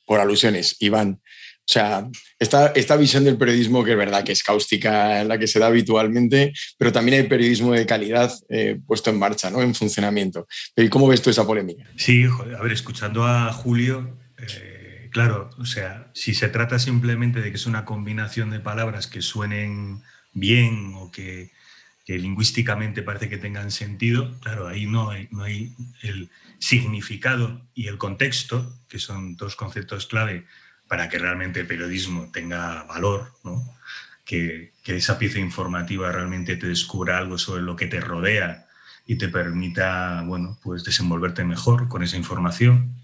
[0.06, 1.20] por alusiones, Iván,
[1.66, 2.06] o sea,
[2.38, 5.68] esta, esta visión del periodismo que es verdad que es cáustica, la que se da
[5.68, 9.62] habitualmente, pero también hay periodismo de calidad eh, puesto en marcha, ¿no?
[9.62, 10.46] en funcionamiento.
[10.76, 11.84] ¿Y cómo ves tú esa polémica?
[11.96, 17.48] Sí, a ver, escuchando a Julio, eh, claro, o sea, si se trata simplemente de
[17.48, 20.02] que es una combinación de palabras que suenen
[20.34, 21.50] bien o que,
[22.06, 25.72] lingüísticamente parece que tengan sentido, claro, ahí no hay, no hay
[26.02, 30.44] el significado y el contexto, que son dos conceptos clave
[30.94, 33.64] para que realmente el periodismo tenga valor, ¿no?
[34.24, 38.68] que, que esa pieza informativa realmente te descubra algo sobre lo que te rodea
[39.04, 42.94] y te permita, bueno, pues desenvolverte mejor con esa información.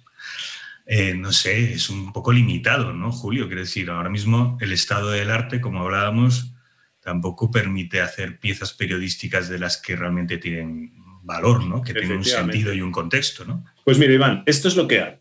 [0.87, 3.49] Eh, no sé, es un poco limitado, ¿no, Julio?
[3.49, 6.55] Quiero decir, ahora mismo el estado del arte, como hablábamos,
[7.01, 10.93] tampoco permite hacer piezas periodísticas de las que realmente tienen
[11.25, 11.83] valor, ¿no?
[11.83, 13.65] Que tienen un sentido y un contexto, ¿no?
[13.85, 15.20] Pues mira, Iván, esto es lo que hay.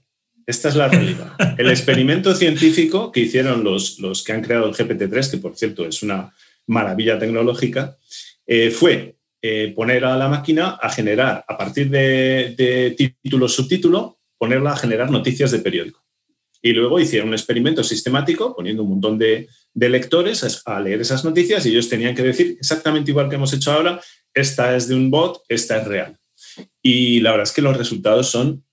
[0.50, 1.34] Esta es la realidad.
[1.60, 5.86] El experimento científico que hicieron los, los que han creado el GPT-3, que por cierto
[5.86, 6.34] es una
[6.66, 8.00] maravilla tecnológica,
[8.48, 14.72] eh, fue eh, poner a la máquina a generar, a partir de, título, subtítulo, ponerla
[14.72, 16.04] a generar noticias de periódico.
[16.64, 21.64] Y luego hicieron un experimento sistemático poniendo un montón de, lectores a, leer esas noticias
[21.68, 24.02] y ellos tenían que decir exactamente igual que hemos hecho ahora,
[24.34, 26.18] esta es de un bot, esta es real.
[26.82, 28.64] Y la verdad es que los resultados son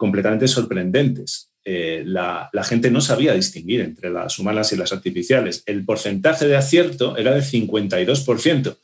[0.00, 1.52] completamente sorprendentes.
[1.62, 5.62] Eh, la, la, gente no sabía distinguir entre las humanas y las artificiales.
[5.66, 8.78] El porcentaje de acierto era del 52%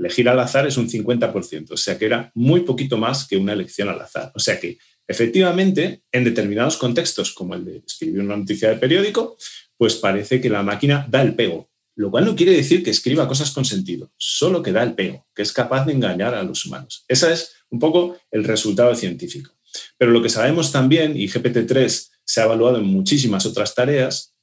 [0.00, 3.52] elegir al azar es un 50%, o sea que era muy poquito más que una
[3.52, 4.32] elección al azar.
[4.34, 9.36] O sea que efectivamente, en determinados contextos, como el de escribir una noticia de periódico,
[9.76, 13.28] pues parece que la máquina da el pego, lo cual no quiere decir que escriba
[13.28, 16.64] cosas con sentido, solo que da el pego, que es capaz de engañar a los
[16.64, 17.04] humanos.
[17.06, 19.52] Ese es un poco el resultado científico.
[19.96, 24.34] Pero lo que sabemos también, y GPT-3 se ha evaluado en muchísimas otras tareas,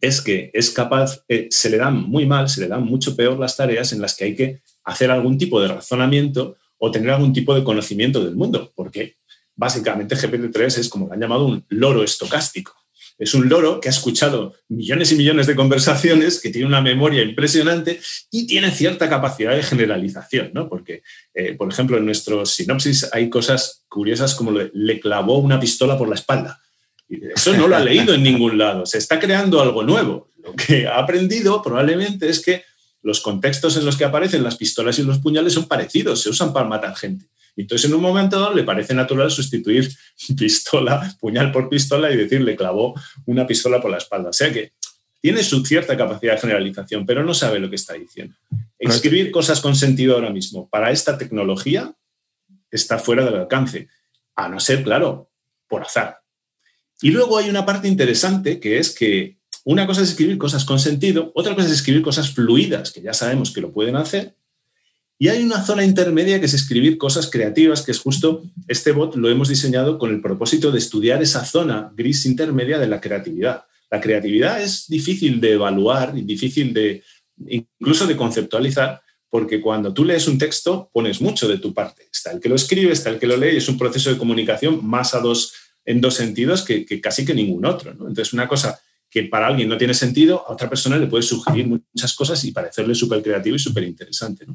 [0.00, 3.38] es que es capaz, eh, se le dan muy mal, se le dan mucho peor
[3.38, 7.32] las tareas en las que hay que hacer algún tipo de razonamiento o tener algún
[7.32, 9.16] tipo de conocimiento del mundo, porque
[9.54, 12.74] básicamente GPT-3 es como lo han llamado un loro estocástico.
[13.18, 17.22] Es un loro que ha escuchado millones y millones de conversaciones, que tiene una memoria
[17.22, 18.00] impresionante
[18.30, 20.68] y tiene cierta capacidad de generalización, ¿no?
[20.68, 21.02] Porque,
[21.34, 26.08] eh, por ejemplo, en nuestro sinopsis hay cosas curiosas como le clavó una pistola por
[26.08, 26.60] la espalda.
[27.08, 28.84] Eso no lo ha leído en ningún lado.
[28.84, 30.30] Se está creando algo nuevo.
[30.42, 32.64] Lo que ha aprendido probablemente es que
[33.02, 36.52] los contextos en los que aparecen las pistolas y los puñales son parecidos, se usan
[36.52, 37.26] para matar gente.
[37.56, 39.90] Entonces, en un momento dado, le parece natural sustituir
[40.36, 44.30] pistola, puñal por pistola y decirle clavó una pistola por la espalda.
[44.30, 44.72] O sea que
[45.20, 48.36] tiene su cierta capacidad de generalización, pero no sabe lo que está diciendo.
[48.78, 51.92] Escribir cosas con sentido ahora mismo para esta tecnología
[52.70, 53.88] está fuera del alcance,
[54.36, 55.30] a no ser, claro,
[55.66, 56.20] por azar.
[57.02, 60.78] Y luego hay una parte interesante que es que una cosa es escribir cosas con
[60.78, 64.35] sentido, otra cosa es escribir cosas fluidas, que ya sabemos que lo pueden hacer.
[65.18, 69.16] Y hay una zona intermedia que es escribir cosas creativas, que es justo este bot
[69.16, 73.64] lo hemos diseñado con el propósito de estudiar esa zona gris intermedia de la creatividad.
[73.90, 77.02] La creatividad es difícil de evaluar y difícil de
[77.46, 82.08] incluso de conceptualizar, porque cuando tú lees un texto pones mucho de tu parte.
[82.12, 84.86] Está el que lo escribe, está el que lo lee, es un proceso de comunicación
[84.86, 85.52] más a dos,
[85.84, 87.90] en dos sentidos que, casi que ningún otro.
[87.90, 91.66] Entonces, una cosa que para alguien no tiene sentido, a otra persona le puede sugerir
[91.66, 94.46] muchas cosas y parecerle súper creativo y súper interesante.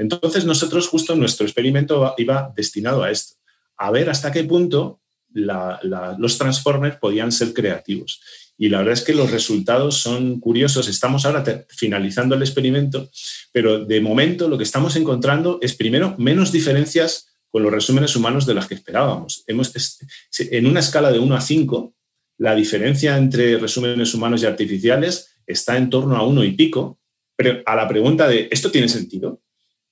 [0.00, 3.36] Entonces, nosotros justo nuestro experimento iba destinado a esto,
[3.76, 8.22] a ver hasta qué punto los Transformers podían ser creativos.
[8.56, 10.88] Y la verdad es que los resultados son curiosos.
[10.88, 13.10] Estamos ahora finalizando el experimento,
[13.52, 18.46] pero de momento lo que estamos encontrando es, primero, menos diferencias con los resúmenes humanos
[18.46, 19.44] de las que esperábamos.
[19.46, 21.94] En una escala de 1 a 5,
[22.38, 26.98] la diferencia entre resúmenes humanos y artificiales está en torno a uno y pico,
[27.36, 29.42] pero a la pregunta de ¿esto tiene sentido?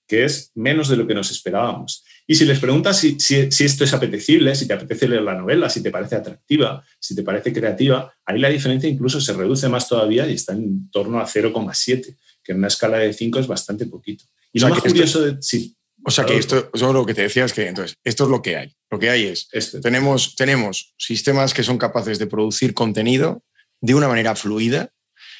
[0.09, 2.03] Que es menos de lo que nos esperábamos.
[2.27, 5.83] Y si les preguntas si, esto es apetecible, si te apetece leer la novela, si
[5.83, 10.27] te parece atractiva, si te parece creativa, ahí la diferencia incluso se reduce más todavía
[10.27, 14.25] y está en torno a 0,7, que en una escala de 5 es bastante poquito.
[14.53, 15.37] Y lo más curioso de...
[15.41, 18.31] Sí, o sea que esto, yo lo que te decía es que entonces, esto es
[18.31, 18.75] lo que hay.
[18.91, 19.81] Lo que hay es, este.
[19.81, 23.43] tenemos, tenemos sistemas que son capaces de producir contenido
[23.81, 24.93] de una manera fluida,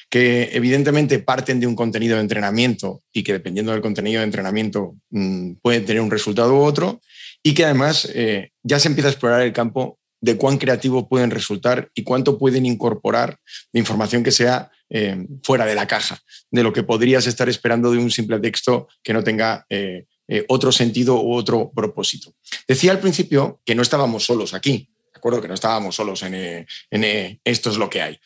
[0.09, 4.95] que evidentemente parten de un contenido de entrenamiento y que dependiendo del contenido de entrenamiento
[5.11, 7.01] mm, pueden tener un resultado u otro,
[7.43, 11.31] y que además eh, ya se empieza a explorar el campo de cuán creativo pueden
[11.31, 13.37] resultar y cuánto pueden incorporar
[13.71, 16.19] de información que sea eh, fuera de la caja,
[16.51, 20.45] de lo que podrías estar esperando de un simple texto que no tenga eh, eh,
[20.47, 22.35] otro sentido u otro propósito.
[22.67, 26.35] Decía al principio que no estábamos solos aquí, de acuerdo que no estábamos solos en,
[26.35, 28.19] eh, eh, esto es lo que hay.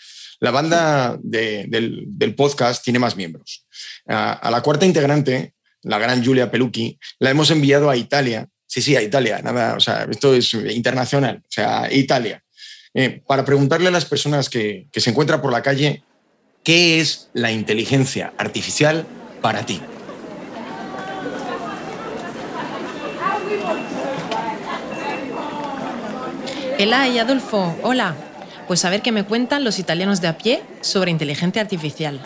[0.44, 3.66] La banda del, podcast tiene más miembros.
[4.06, 5.54] A, la cuarta integrante,
[5.84, 8.50] la gran Julia Pelucchi, la hemos enviado a Italia.
[8.68, 12.44] Sí, sí, a Italia, nada, o sea, esto es internacional, o sea, Italia
[12.94, 16.04] eh, para preguntarle a las personas que, se encuentran por la calle,
[16.62, 19.06] ¿qué es la inteligencia artificial
[19.42, 19.80] para ti?
[26.78, 28.33] Ela y Adolfo, hola.
[28.67, 32.21] Pues a ver qué me cuentan los italianos de a pie sobre inteligencia artificial.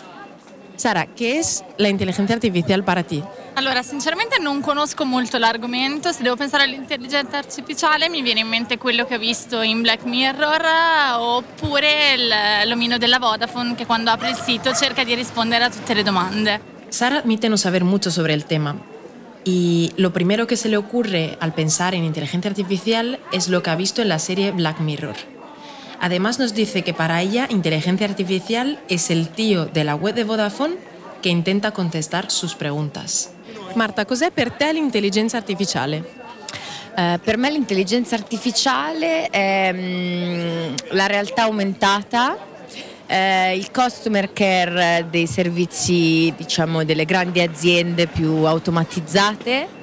[0.76, 3.22] Sara, ¿qué es la inteligencia artificial para ti?
[3.56, 8.78] Allora, sinceramente non conosco molto l'argomento, se devo pensare all'intelligenza artificiale mi viene in mente
[8.78, 10.62] quello che ho visto in Black Mirror
[11.18, 16.04] oppure l'omino della Vodafone che quando apre il sito cerca di rispondere a tutte le
[16.04, 16.60] domande.
[16.88, 18.76] Sara admite no saber mucho sobre el tema,
[19.42, 23.70] y lo primero que se le ocurre al pensar en inteligencia artificial es lo que
[23.70, 25.16] ha visto en la serie Black Mirror.
[26.00, 30.24] Además nos dice que para ella inteligencia artificial es el tío de la web de
[30.24, 30.76] Vodafone
[31.22, 33.30] que intenta contestar sus preguntas.
[33.74, 36.16] Marta, cos'è per te l'intelligenza artificiale?
[36.96, 42.36] Uh, per me l'intelligenza artificiale è um, la realtà aumentata
[43.08, 49.76] eh, il customer care dei servizi diciamo, delle grandi aziende più automatizzate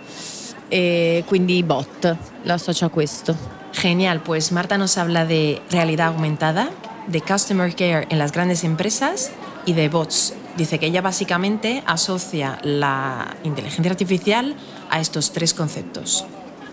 [0.68, 3.64] e quindi bot, lo associo a questo.
[3.76, 6.70] Genial, pues Marta nos habla de realidad aumentada,
[7.08, 9.32] de customer care en las grandes empresas
[9.66, 10.34] y de bots.
[10.56, 14.56] Dice que ella básicamente asocia la inteligencia artificial
[14.90, 16.26] a estos tres conceptos.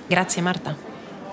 [0.08, 0.76] Grazie Marta.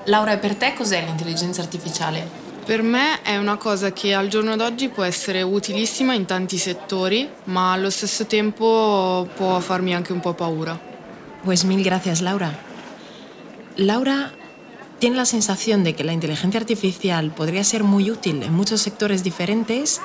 [0.06, 2.28] Laura, per te cos'è l'intelligenza artificiale?
[2.66, 7.30] Per me è una cosa che al giorno d'oggi può essere utilissima in tanti settori,
[7.46, 10.80] ma allo stesso tempo può farmi anche un po' paura.
[11.44, 12.52] Pues mil gracias, Laura.
[13.76, 14.32] Laura
[15.00, 19.24] tiene la sensación de que la inteligencia artificial podría ser muy útil en muchos sectores
[19.24, 20.02] diferentes,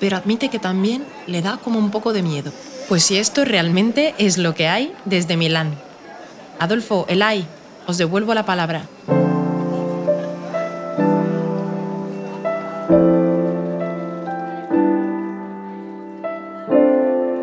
[0.00, 2.50] pero admite que también le da como un poco de miedo.
[2.88, 5.78] Pues si esto realmente es lo que hay desde Milán.
[6.58, 7.46] Adolfo, Elay,
[7.86, 8.88] os devuelvo la palabra.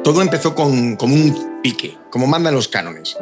[0.04, 3.16] Todo empezó con, como un pique, como mandan los cánones.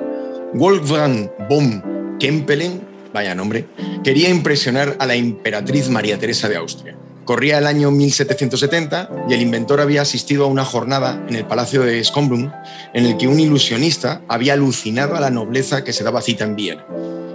[0.53, 2.86] Wolfgang von Kempelen,
[3.17, 3.65] vaya nombre,
[4.03, 6.95] quería impresionar a la emperatriz María Teresa de Austria.
[7.25, 11.81] Corría el año 1770 y el inventor había asistido a una jornada en el Palacio
[11.81, 12.53] de Schönbrunn
[12.93, 16.55] en el que un ilusionista había alucinado a la nobleza que se daba cita en
[16.55, 16.85] Viena.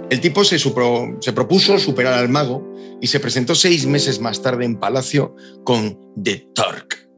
[0.09, 2.65] El tipo se, se propuso superar al mago
[3.01, 7.09] y se presentó seis meses más tarde en Palacio con The Turk,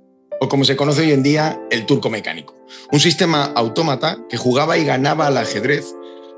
[0.41, 2.55] o como se conoce hoy en día, el turco mecánico.
[2.91, 5.85] Un sistema autómata que jugaba y ganaba al ajedrez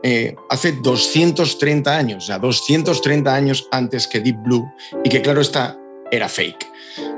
[0.03, 4.65] eh, hace 230 años, o sea, 230 años antes que Deep Blue,
[5.03, 5.79] y que claro está,
[6.11, 6.67] era fake.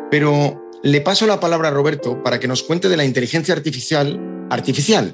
[0.09, 4.47] Pero le paso la palabra a Roberto para que nos cuente de la inteligencia artificial,
[4.49, 5.13] artificial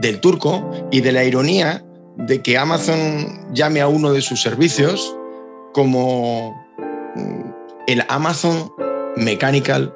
[0.00, 1.84] del turco y de la ironía
[2.16, 5.16] de que Amazon llame a uno de sus servicios
[5.72, 6.54] como
[7.14, 7.50] mm,
[7.86, 8.70] el Amazon
[9.16, 9.94] Mechanical.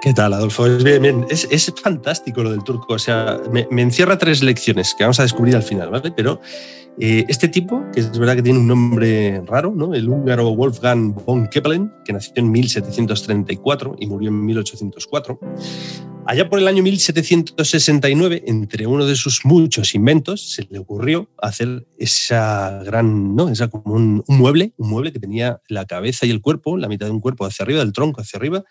[0.00, 0.66] ¿Qué tal, Adolfo?
[0.66, 1.26] Es, bien, bien.
[1.28, 2.94] Es, es, fantástico lo del turco.
[2.94, 6.10] O sea, me, me, encierra tres lecciones que vamos a descubrir al final, ¿vale?
[6.10, 6.40] Pero
[6.98, 9.94] eh, este tipo, que es verdad que tiene un nombre raro, ¿no?
[9.94, 15.38] El húngaro Wolfgang von Kepelen, que nació en 1734 y murió en 1804.
[16.26, 21.86] Allá por el año 1769, entre uno de sus muchos inventos, se le ocurrió hacer
[21.98, 23.50] esa gran, ¿no?
[23.50, 26.88] Esa como un, un mueble, un mueble que tenía la cabeza y el cuerpo, la
[26.88, 28.64] mitad de un cuerpo hacia arriba, del tronco hacia arriba,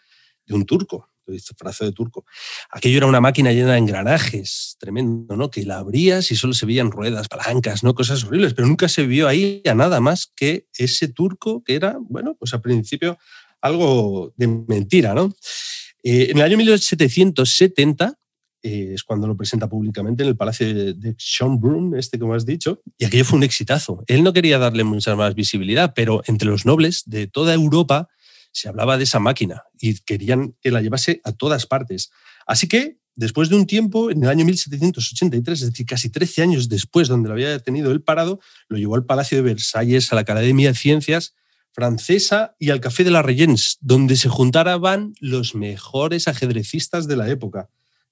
[0.50, 2.26] de un turco disfrazado de turco.
[2.72, 5.50] Aquello era una máquina llena de engranajes, tremendo, ¿no?
[5.50, 7.94] Que la abrías y solo se veían ruedas, palancas, ¿no?
[7.94, 11.98] Cosas horribles, pero nunca se vio ahí a nada más que ese turco que era,
[12.02, 13.18] bueno, pues al principio
[13.62, 15.34] algo de mentira, ¿no?
[16.04, 18.18] Eh, en el año 1770
[18.62, 22.46] eh, es cuando lo presenta públicamente en el Palacio de, de Schönbrunn, este como has
[22.46, 24.04] dicho, y aquello fue un exitazo.
[24.08, 28.10] Él no quería darle mucha más visibilidad, pero entre los nobles de toda Europa
[28.52, 32.12] se hablaba de esa máquina y querían que la llevase a todas partes.
[32.46, 36.70] Así que, después de un tiempo, en el año 1783, es decir, casi 13 años
[36.70, 40.22] después, donde lo había tenido el parado, lo llevó al Palacio de Versalles, a la
[40.22, 41.36] Academia de Ciencias
[41.72, 47.30] francesa y al Café de la Regence, donde se juntaban los mejores ajedrecistas de la
[47.30, 47.70] época.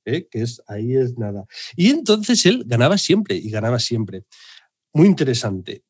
[0.07, 0.27] ¿eh?
[0.31, 1.45] que es ahí es nada.
[1.75, 4.23] Y entonces él ganaba siempre y ganaba siempre.
[4.93, 5.83] Muy interesante.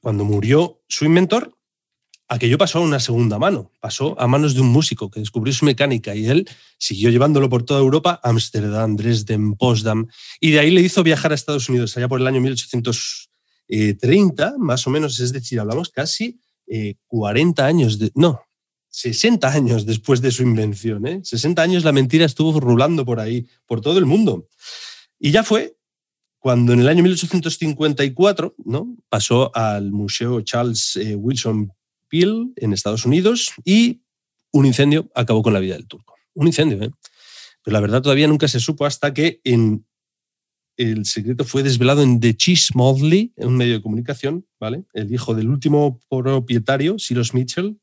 [0.00, 1.56] Cuando murió su inventor,
[2.32, 5.66] aquello pasó a una segunda mano, pasó a manos de un músico que descubrió su
[5.66, 10.06] mecánica y él siguió llevándolo por toda Europa, Ámsterdam, Dresden, Potsdam,
[10.40, 14.86] y de ahí le hizo viajar a Estados Unidos allá por el año 1830, más
[14.86, 16.40] o menos, es decir, hablamos casi
[17.06, 18.40] 40 eh, años, de, no,
[18.88, 21.20] 60 años después de su invención, ¿eh?
[21.22, 24.48] 60 años la mentira estuvo rulando por ahí, por todo el mundo.
[25.18, 25.76] Y ya fue
[26.38, 28.96] cuando en el año 1854 ¿no?
[29.08, 31.70] pasó al Museo Charles eh, Wilson
[32.12, 34.02] En Estados Unidos, y
[34.52, 36.14] un incendio acabó con la vida del turco.
[36.34, 36.90] Un incendio, ¿eh?
[37.64, 39.86] Pero la verdad todavía nunca se supo hasta que en
[40.76, 44.84] el secreto fue desvelado en The Cheese Motley, un medio de comunicación, ¿vale?
[44.92, 47.80] El hijo del último propietario, Cyrus Mitchell,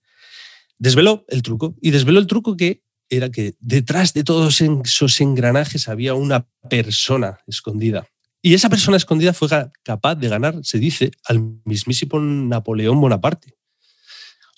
[0.78, 1.76] desveló el truco.
[1.82, 7.40] Y desveló el truco que era que detrás de todos esos engranajes había una persona
[7.48, 8.08] escondida.
[8.42, 9.50] Y esa persona escondida fue
[9.84, 13.59] capaz de ganar, se dice, al mismísimo Napoleón Bonaparte.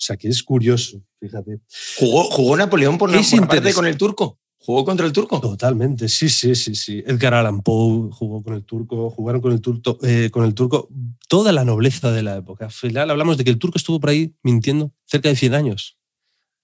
[0.02, 1.60] O sea que es curioso, fíjate.
[1.96, 4.40] ¿Jugó, jugó Napoleón por Bonaparte con el turco?
[4.58, 5.40] ¿Jugó contra el turco?
[5.40, 7.04] Totalmente, sí, sí, sí, sí.
[7.06, 10.88] Edgar Allan Poe jugó con el turco, jugaron con el, turco, eh, con el turco
[11.28, 12.64] toda la nobleza de la época.
[12.64, 15.96] Al final hablamos de que el turco estuvo por ahí mintiendo cerca de 100 años.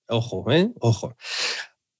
[0.09, 0.72] Ojo, ¿eh?
[0.81, 1.16] Ojo.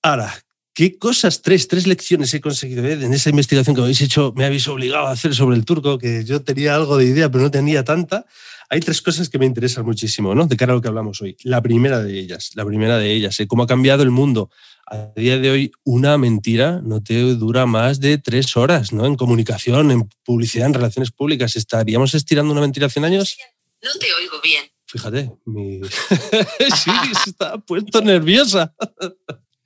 [0.03, 0.35] Ahora,
[0.75, 2.95] ¿qué cosas, tres, tres lecciones he conseguido ¿eh?
[2.95, 5.99] en esa investigación que me habéis hecho, me habéis obligado a hacer sobre el turco,
[5.99, 8.27] que yo tenía algo de idea, pero no tenía tanta?
[8.71, 10.47] Hay tres cosas que me interesan muchísimo, ¿no?
[10.47, 11.37] De cara a lo que hablamos hoy.
[11.43, 13.47] La primera de ellas, la primera de ellas, ¿eh?
[13.47, 14.51] cómo ha cambiado el mundo
[14.91, 19.07] a día de hoy una mentira no te dura más de tres horas, ¿no?
[19.07, 21.57] En comunicación, en publicidad, en relaciones públicas.
[21.57, 23.37] ¿Estaríamos estirando una mentira 100 años?
[23.83, 24.65] No te oigo bien.
[24.87, 25.81] Fíjate, mi
[26.75, 26.91] sí,
[27.27, 28.75] está puesto nerviosa.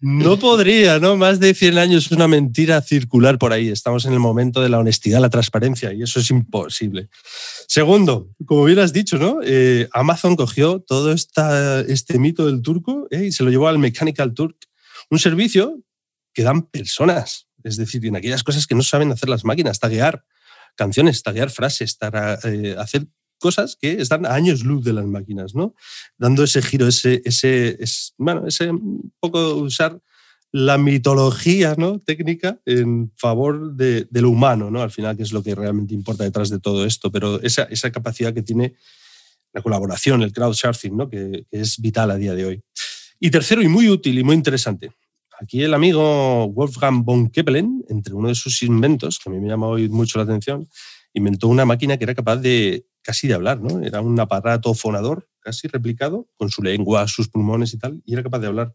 [0.05, 1.17] No podría, ¿no?
[1.17, 3.69] Más de 100 años una mentira circular por ahí.
[3.69, 7.09] Estamos en el momento de la honestidad, la transparencia, y eso es imposible.
[7.69, 9.39] Segundo, como bien has dicho, ¿no?
[9.45, 13.27] Eh, Amazon cogió todo este mito del turco ¿eh?
[13.27, 14.57] y se lo llevó al Mechanical Turk
[15.09, 15.81] un servicio
[16.35, 20.25] que dan personas, es decir, en aquellas cosas que no saben hacer las máquinas, taguear
[20.75, 21.97] canciones, taguear frases,
[22.43, 23.07] eh, hacer
[23.43, 25.75] cosas que están a años luz de las máquinas, ¿no?
[26.17, 27.77] Dando ese giro, ese, ese,
[28.17, 28.71] bueno, ese
[29.21, 30.01] poco usar
[30.53, 31.99] la mitología ¿no?
[31.99, 34.83] técnica en favor de, lo humano, ¿no?
[34.83, 37.91] Al final, que es lo que realmente importa detrás de todo esto, pero esa, esa
[37.91, 38.75] capacidad que tiene
[39.53, 41.09] la colaboración, el crowdsourcing, ¿no?
[41.11, 42.63] que, es vital a día de hoy.
[43.19, 44.93] Y tercero, y muy útil y muy interesante,
[45.43, 49.49] Aquí el amigo Wolfgang von Kepelen, entre uno de sus inventos, que a mí me
[49.49, 50.69] llama hoy mucho la atención,
[51.15, 53.83] inventó una máquina que era capaz de casi de hablar, ¿no?
[53.85, 58.23] Era un aparato fonador casi replicado, con su lengua, sus pulmones y tal, y era
[58.23, 58.75] capaz de hablar.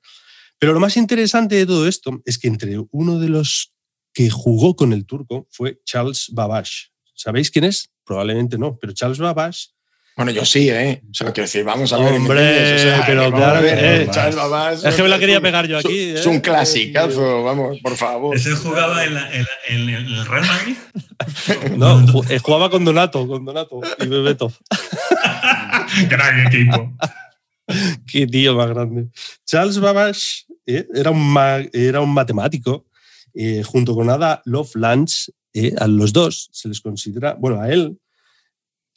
[0.59, 3.73] Pero lo más interesante de todo esto es que entre uno de los
[4.13, 6.91] que jugó con el turco fue Charles Babbage.
[7.13, 7.91] ¿Sabéis quién es?
[8.03, 9.69] Probablemente no, pero Charles Babbage
[10.17, 11.03] bueno, yo sí, ¿eh?
[11.11, 12.13] O sea, quiero decir, vamos a ver.
[12.13, 14.09] Hombre, pero claro, eh,
[14.83, 16.09] es que me la quería pegar yo aquí.
[16.09, 16.41] Es, un ¿eh?
[16.41, 18.35] clasicazo, vamos, por favor.
[18.35, 19.15] ¿Ese jugaba en,
[19.69, 20.75] el Real Madrid?
[21.77, 24.51] no, eh, jugaba con Donato, con Donato y Bebeto.
[26.09, 26.93] Gran equipo.
[28.11, 29.09] Qué tío más grande.
[29.45, 31.37] Charles Babbage era, un
[31.71, 32.87] era un matemático
[33.65, 35.31] junto con Ada Lovelace.
[35.77, 37.99] a los dos se les considera, bueno, a él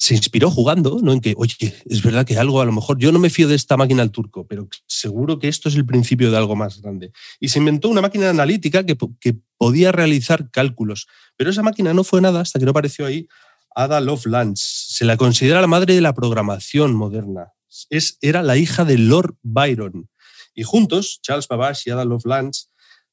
[0.01, 1.13] se inspiró jugando, ¿no?
[1.13, 3.55] En que, oye, es verdad que algo, a lo mejor, yo no me fío de
[3.55, 7.13] esta máquina al turco, pero seguro que esto es el principio de algo más grande.
[7.39, 12.03] Y se inventó una máquina analítica que, que podía realizar cálculos, pero esa máquina no
[12.03, 13.29] fue nada hasta que no apareció ahí
[13.77, 14.55] Ada Lovelace.
[14.57, 17.53] Se la considera la madre de la programación moderna.
[17.91, 20.09] Es, era la hija de Lord Byron.
[20.55, 22.69] Y juntos, Charles Babbage y Ada Lovelace,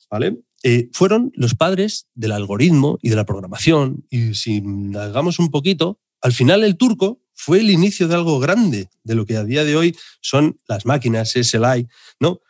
[0.10, 0.38] ¿vale?
[0.64, 4.06] Eh, fueron los padres del algoritmo y de la programación.
[4.10, 4.64] Y si
[4.96, 9.26] hagamos un poquito, al final el turco fue el inicio de algo grande, de lo
[9.26, 11.88] que a día de hoy son las máquinas, es el AI,
[12.20, 12.42] ¿no?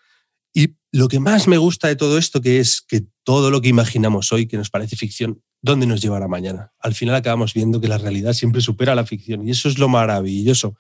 [0.53, 3.67] Y lo que más me gusta de todo esto que es que todo lo que
[3.67, 6.71] imaginamos hoy, que nos parece ficción, ¿dónde nos llevará mañana?
[6.79, 9.89] Al final acabamos viendo que la realidad siempre supera la ficción y eso es lo
[9.89, 10.77] maravilloso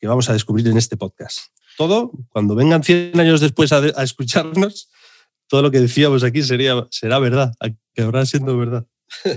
[0.00, 1.38] que vamos a descubrir en este podcast.
[1.78, 4.90] Todo, cuando vengan 100 años después a, escucharnos,
[5.46, 8.86] todo lo que decíamos aquí sería, será verdad, acabará siendo verdad.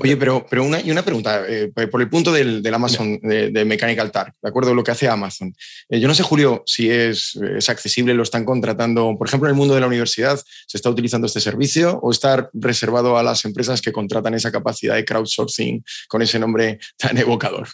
[0.01, 3.65] Oye, pero, pero una, y una pregunta, eh, por el punto del, del Amazon, de,
[3.65, 4.73] Mechanical Turk, ¿de acuerdo?
[4.73, 5.53] Lo que hace Amazon.
[5.89, 9.53] Eh, yo no sé, Julio, si es, es, accesible, lo están contratando, por ejemplo, en
[9.53, 13.45] el mundo de la universidad, ¿se está utilizando este servicio o está reservado a las
[13.45, 17.67] empresas que contratan esa capacidad de crowdsourcing con ese nombre tan evocador?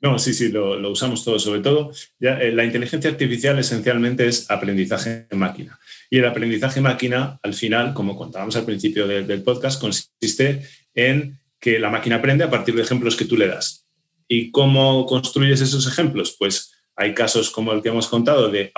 [0.00, 1.38] No, sí, sí, lo, lo usamos todo.
[1.38, 5.78] Sobre todo, ya, eh, la inteligencia artificial esencialmente es aprendizaje en máquina.
[6.10, 10.62] Y el aprendizaje máquina, al final, como contábamos al principio del podcast, consiste
[10.98, 13.86] en que la máquina aprende a partir de ejemplos que tú le das.
[14.26, 16.34] ¿Y cómo construyes esos ejemplos?
[16.36, 18.72] Pues hay casos como el que hemos contado de,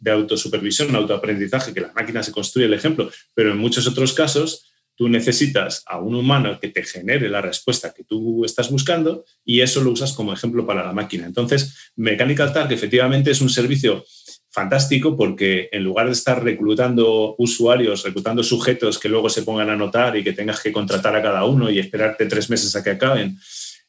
[0.00, 4.72] de autosupervisión, autoaprendizaje, que la máquina se construye el ejemplo, pero en muchos otros casos
[4.96, 9.60] tú necesitas a un humano que te genere la respuesta que tú estás buscando y
[9.60, 11.26] eso lo usas como ejemplo para la máquina.
[11.26, 14.04] Entonces, Mechanical Turk efectivamente es un servicio
[14.52, 19.76] fantástico porque en lugar de estar reclutando usuarios, reclutando sujetos que luego se pongan a
[19.76, 22.90] notar y que tengas que contratar a cada uno y esperarte tres meses a que
[22.90, 23.38] acaben,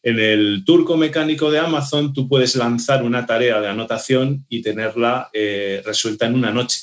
[0.06, 5.30] En el turco mecánico de Amazon tú puedes lanzar una tarea de anotación y tenerla
[5.32, 6.82] eh, resuelta en una noche.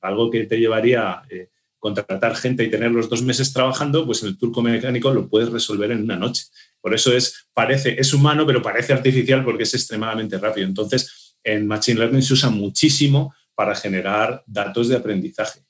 [0.00, 1.48] Algo que te llevaría eh,
[1.78, 5.50] contratar gente y tener los dos meses trabajando, pues en el turco mecánico lo puedes
[5.50, 6.44] resolver en una noche.
[6.80, 10.68] Por eso es, parece, es humano, pero parece artificial porque es extremadamente rápido.
[10.68, 15.60] Entonces, en Machine Learning se usa muchísimo para generar datos de aprendizaje.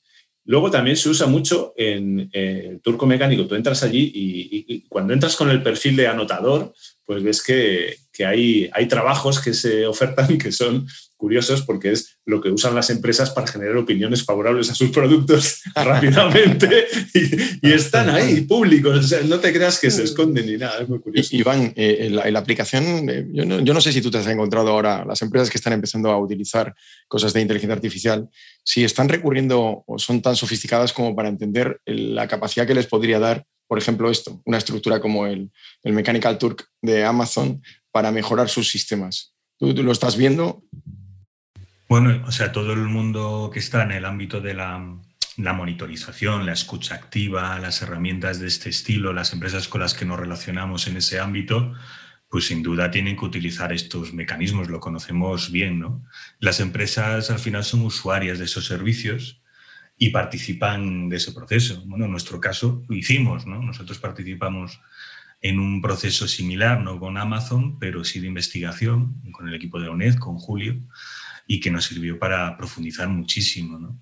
[0.45, 3.47] Luego también se usa mucho en el turco mecánico.
[3.47, 6.73] Tú entras allí y, cuando entras con el perfil de anotador,
[7.05, 7.95] pues ves que,
[8.25, 10.85] hay, hay, trabajos que se ofertan que son
[11.23, 15.61] curiosos porque es lo que usan las empresas para generar opiniones favorables a sus productos
[15.75, 16.85] rápidamente
[17.61, 19.15] y, están ahí públicos.
[19.25, 21.33] no te creas que se esconden ni nada, es muy curioso.
[21.33, 24.67] Iván, eh, la, aplicación, eh, yo, no, yo, no, sé si tú te has encontrado
[24.69, 26.75] ahora las empresas que están empezando a utilizar
[27.07, 28.27] cosas de inteligencia artificial,
[28.65, 33.19] si están recurriendo o son tan sofisticadas como para entender la capacidad que les podría
[33.19, 35.49] dar por ejemplo, esto, una estructura como el,
[35.81, 39.33] el, Mechanical Turk de Amazon para mejorar sus sistemas.
[39.57, 40.63] ¿Tú, ¿Tú, lo estás viendo?
[41.93, 44.83] Bueno, o sea, todo el mundo que está en el ámbito de la,
[45.37, 50.19] monitorización, la escucha activa, las herramientas de este estilo, las empresas con las que nos
[50.19, 51.75] relacionamos en ese ámbito,
[52.29, 56.03] pues sin duda tienen que utilizar estos mecanismos, lo conocemos bien, ¿no?
[56.39, 59.43] Las empresas al final son usuarias de esos servicios
[59.95, 61.83] y participan de ese proceso.
[61.85, 63.61] Bueno, en nuestro caso lo hicimos, ¿no?
[63.61, 64.81] Nosotros participamos
[65.41, 69.85] en un proceso similar, no con Amazon, pero sí de investigación, con el equipo de
[69.85, 70.81] la UNED, con Julio,
[71.47, 73.79] y que nos sirvió para profundizar muchísimo.
[73.79, 73.99] ¿no?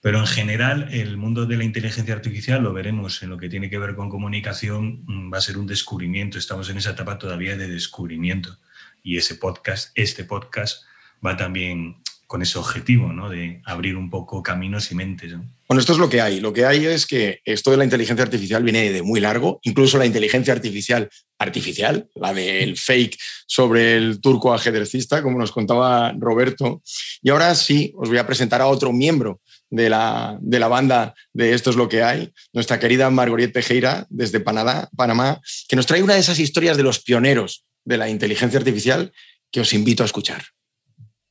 [0.00, 3.68] Pero en general, el mundo de la inteligencia artificial, lo veremos en lo que tiene
[3.68, 6.38] que ver con comunicación, mm, va a ser un descubrimiento.
[6.38, 8.58] Estamos en esa etapa todavía de descubrimiento.
[9.02, 10.84] Y ese podcast, este podcast,
[11.24, 11.96] va también
[12.30, 13.28] con ese objetivo, ¿no?
[13.28, 15.32] De abrir un poco caminos y mentes.
[15.66, 16.38] Bueno, esto es lo que hay.
[16.38, 19.58] Lo que hay es que esto de la inteligencia artificial viene de muy largo.
[19.64, 21.10] Incluso la inteligencia artificial
[21.40, 23.18] artificial, la del fake
[23.48, 26.82] sobre el turco ajedrecista, como nos contaba Roberto.
[27.20, 31.14] Y ahora sí, os voy a presentar a otro miembro de la, de la banda
[31.32, 36.00] de Esto es lo que hay, nuestra querida Margoriet Tejera, desde Panamá, que nos trae
[36.00, 39.12] una de esas historias de los pioneros de la inteligencia artificial
[39.50, 40.44] que os invito a escuchar.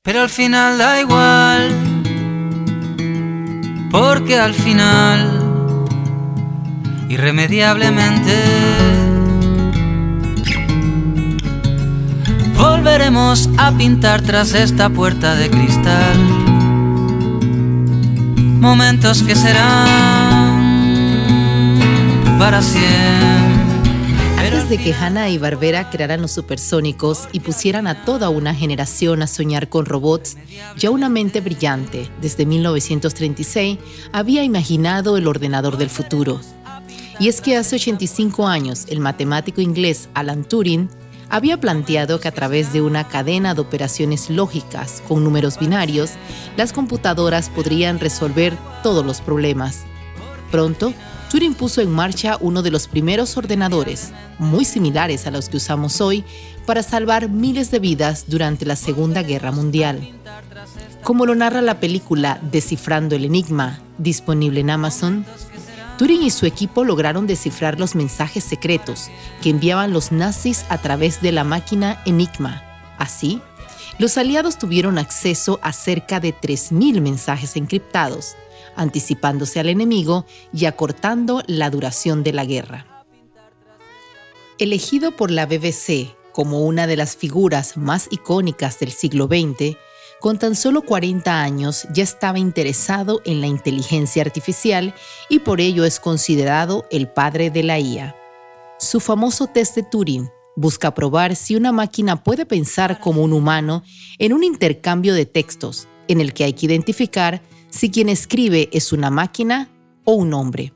[0.02, 1.76] Pero al final da igual,
[3.92, 5.86] porque al final,
[7.10, 8.34] irremediablemente,
[12.58, 16.18] volveremos a pintar tras esta puerta de cristal.
[18.62, 20.70] Momentos que serán
[22.40, 23.39] para siempre
[24.70, 29.28] de que Hanna y Barbera crearan los supersónicos y pusieran a toda una generación a
[29.28, 30.38] soñar con robots,
[30.78, 33.80] ya una mente brillante, desde 1936,
[34.14, 36.40] había imaginado el ordenador del futuro.
[37.20, 40.88] Y es que hace 85 años, el matemático inglés Alan Turing
[41.30, 46.12] había planteado que a través de una cadena de operaciones lógicas con números binarios,
[46.58, 49.84] las computadoras podrían resolver todos los problemas.
[50.52, 50.94] Pronto,
[51.30, 56.02] Turing puso en marcha uno de los primeros ordenadores, muy similares a los que usamos
[56.02, 56.24] hoy,
[56.66, 60.12] para salvar miles de vidas durante la Segunda Guerra Mundial.
[61.04, 65.26] Como lo narra la película Descifrando el Enigma, disponible en Amazon,
[66.00, 69.10] Turing y su equipo lograron descifrar los mensajes secretos
[69.44, 72.64] que enviaban los nazis a través de la máquina Enigma.
[72.98, 73.42] Así,
[74.00, 78.36] los aliados tuvieron acceso a cerca de 3.000 mensajes encriptados,
[78.80, 83.06] anticipándose al enemigo y acortando la duración de la guerra.
[84.58, 89.78] Elegido por la BBC como una de las figuras más icónicas del siglo XX,
[90.22, 94.94] con tan solo 40 años ya estaba interesado en la inteligencia artificial
[95.30, 98.16] y por ello es considerado el padre de la IA.
[98.80, 103.84] Su famoso test de Turing busca probar si una máquina puede pensar como un humano
[104.18, 108.92] en un intercambio de textos en el que hay que identificar si quien escribe es
[108.92, 109.70] una máquina
[110.04, 110.74] o un hombre.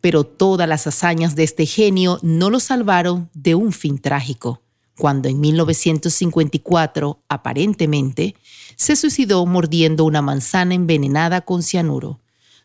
[0.00, 4.62] Pero todas las hazañas de este genio no lo salvaron de un fin trágico,
[4.96, 8.34] cuando en 1954, aparentemente,
[8.76, 12.20] se suicidó mordiendo una manzana envenenada con cianuro,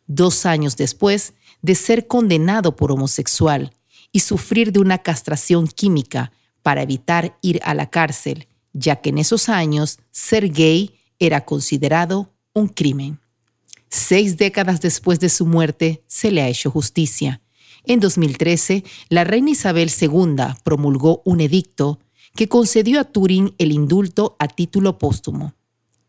[0.07, 3.73] dos años después de ser condenado por homosexual
[4.11, 6.31] y sufrir de una castración química
[6.63, 12.33] para evitar ir a la cárcel, ya que en esos años ser gay era considerado
[12.53, 13.20] un crimen.
[13.93, 17.41] Seis décadas después de su muerte, se le ha hecho justicia.
[17.83, 21.99] En 2013, la reina Isabel II promulgó un edicto
[22.33, 25.55] que concedió a Turing el indulto a título póstumo.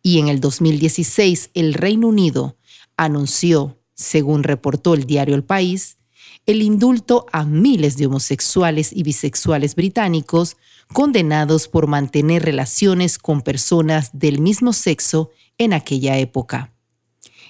[0.01, 2.57] Y en el 2016, el Reino Unido
[2.97, 5.99] anunció, según reportó el diario El País,
[6.47, 10.57] el indulto a miles de homosexuales y bisexuales británicos
[10.93, 16.72] condenados por mantener relaciones con personas del mismo sexo en aquella época.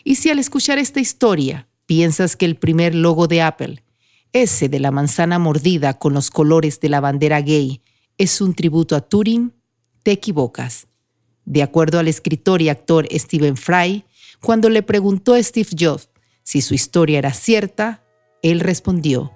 [0.05, 3.83] Y si al escuchar esta historia piensas que el primer logo de Apple,
[4.33, 7.83] ese de la manzana mordida con los colores de la bandera gay,
[8.19, 9.53] es un tributo a Turing,
[10.03, 10.87] te equivocas.
[11.45, 14.05] De acuerdo al escritor y actor Stephen Fry,
[14.41, 16.09] cuando le preguntó a Steve Jobs
[16.43, 18.03] si su historia era cierta,
[18.43, 19.33] él respondió,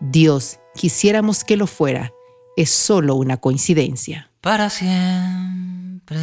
[0.00, 2.12] Dios, quisiéramos que lo fuera,
[2.56, 4.30] es solo una coincidencia.
[4.40, 6.18] Para siempre.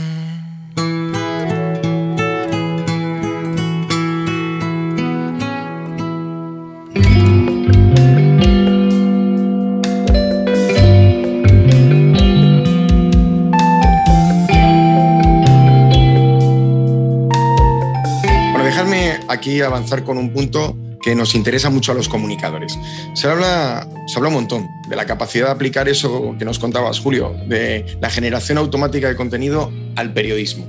[19.30, 22.78] Aquí avanzar con un punto que nos interesa mucho a los comunicadores.
[23.13, 26.99] Se habla, se habla un montón de la capacidad de aplicar eso que nos contabas,
[26.99, 30.65] Julio, de la generación automática de contenido al periodismo.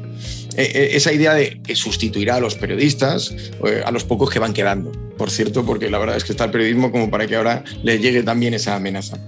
[0.56, 3.32] E, e, esa idea de que sustituirá a los periodistas,
[3.64, 6.44] eh, a los pocos que van quedando, por cierto, porque la verdad es que está
[6.44, 9.18] el periodismo como para que ahora le llegue también esa amenaza.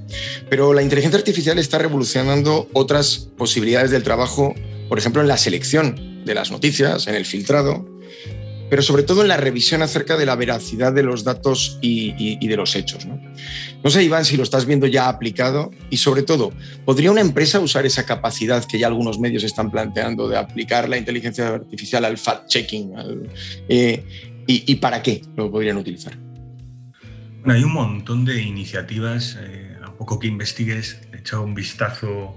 [0.48, 4.54] Pero la inteligencia artificial está revolucionando otras posibilidades del trabajo,
[4.88, 7.86] por ejemplo, en la selección de las noticias, en el filtrado,
[8.70, 12.56] pero sobre todo en la revisión acerca de la veracidad de los datos y, de
[12.56, 13.04] los hechos.
[13.04, 13.20] ¿no?
[13.82, 16.52] no sé, Iván, si lo estás viendo ya aplicado y sobre todo,
[16.84, 20.96] ¿podría una empresa usar esa capacidad que ya algunos medios están planteando de aplicar la
[20.96, 22.92] inteligencia artificial al fact-checking?
[23.68, 24.04] Eh,
[24.46, 26.16] y, para qué lo podrían utilizar?
[27.40, 29.36] Bueno, hay un montón de iniciativas.
[29.40, 32.34] Eh, a poco que investigues, he echado un vistazo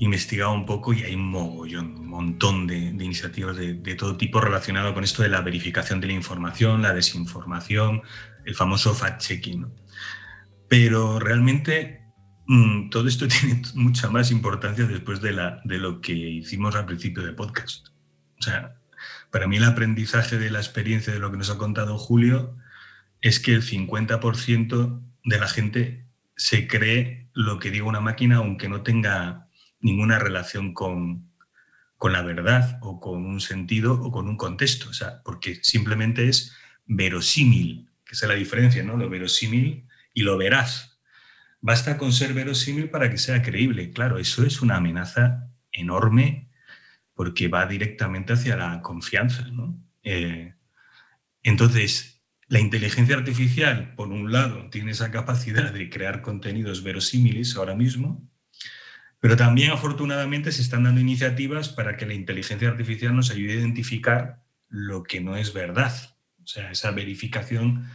[0.00, 4.94] investigado un poco y hay un mogollón, un montón de, iniciativas de, todo tipo relacionado
[4.94, 8.02] con esto de la verificación de la información, la desinformación,
[8.44, 9.68] el famoso fact-checking.
[10.68, 12.02] Pero realmente
[12.46, 16.86] mm, todo esto tiene mucha más importancia después de, la, de lo que hicimos al
[16.86, 17.88] principio del podcast.
[18.38, 18.76] O sea,
[19.30, 22.56] para mí el aprendizaje de la experiencia de lo que nos ha contado Julio
[23.20, 28.68] es que el 50% de la gente se cree lo que diga una máquina aunque
[28.68, 29.47] no tenga
[29.80, 31.30] ninguna relación con,
[31.96, 36.28] con la verdad o con un sentido o con un contexto, o sea, porque simplemente
[36.28, 36.54] es
[36.86, 38.96] verosímil, que es la diferencia, ¿no?
[38.96, 40.98] Lo verosímil y lo veraz.
[41.60, 43.90] Basta con ser verosímil para que sea creíble.
[43.90, 46.50] Claro, eso es una amenaza enorme
[47.14, 49.44] porque va directamente hacia la confianza.
[50.04, 50.54] Eh,
[51.42, 57.74] entonces, la inteligencia artificial, por un lado, tiene esa capacidad de crear contenidos verosímiles ahora
[57.74, 58.27] mismo,
[59.20, 63.56] pero también, afortunadamente, se están dando iniciativas para que la inteligencia artificial nos ayude a
[63.56, 65.92] identificar lo que no es verdad.
[66.42, 67.88] O sea, esa verificación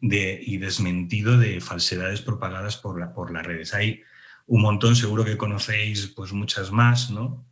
[0.00, 3.74] de, y desmentido de falsedades propagadas por, la, por las redes.
[3.74, 4.02] Hay
[4.46, 7.46] un montón, seguro que conocéis pues muchas más, ¿no?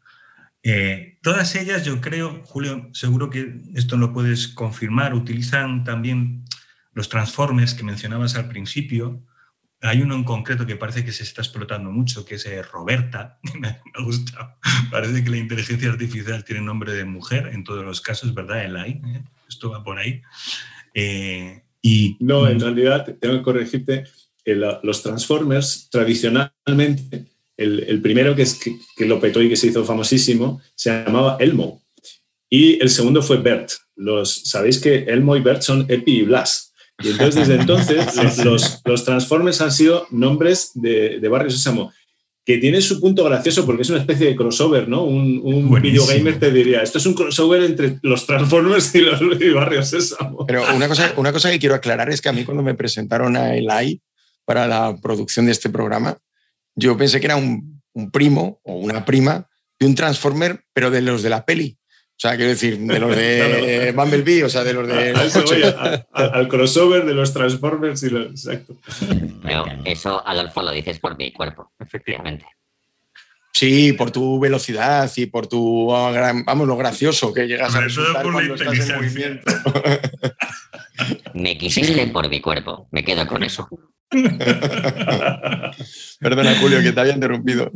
[0.63, 6.45] Eh, todas ellas, yo creo, Julio, seguro que esto lo puedes confirmar, utilizan también
[6.93, 9.23] los transformers que mencionabas al principio,
[9.81, 13.39] hay uno en concreto que parece que se está explotando mucho, que es eh, Roberta,
[13.61, 14.59] me, gusta.
[14.91, 19.01] Parece que la inteligencia artificial tiene nombre de mujer en todos los casos, ¿verdad, Elai?
[19.05, 19.23] ¿Eh?
[19.49, 20.21] Esto va por ahí.
[20.95, 24.05] Eh, y, no, en realidad, tengo que corregirte,
[24.45, 27.27] los Transformers tradicionalmente,
[27.57, 31.83] el, primero que, es, que, lo petó y que se hizo famosísimo, se llamaba Elmo.
[32.49, 33.73] Y el segundo fue Bert.
[33.95, 36.68] Los, Sabéis que Elmo y Bert son Epi y Blas.
[37.01, 41.93] Y entonces, desde entonces, los, los, Transformers han sido nombres de, de Barrio Sésamo,
[42.45, 45.05] que tiene su punto gracioso porque es una especie de crossover, ¿no?
[45.05, 49.51] Un, un videogamer te diría, esto es un crossover entre los Transformers y los y
[49.51, 50.45] Barrio Sésamo.
[50.47, 53.37] Pero una cosa, una cosa que quiero aclarar es que a mí cuando me presentaron
[53.37, 54.03] a Eli
[54.45, 56.19] para la producción de este programa,
[56.75, 61.03] yo pensé que era un, un primo o una prima de un Transformer, pero de
[61.03, 61.78] los de la peli.
[62.19, 65.15] O sea, quiero decir, de los de Bumblebee, o sea, de los de...
[66.13, 68.27] al crossover de los Transformers y los...
[68.27, 68.77] Exacto.
[69.41, 72.45] Pero eso, Adolfo, lo dices por mi cuerpo, efectivamente.
[73.53, 78.57] Sí, por tu velocidad y por tu, vamos, lo gracioso que llegas a resultar cuando
[78.57, 79.53] estás en movimiento.
[81.35, 83.69] Me quisiste por mi cuerpo, me quedo con eso.
[86.21, 87.71] Perdona, Julio, que te había interrumpido.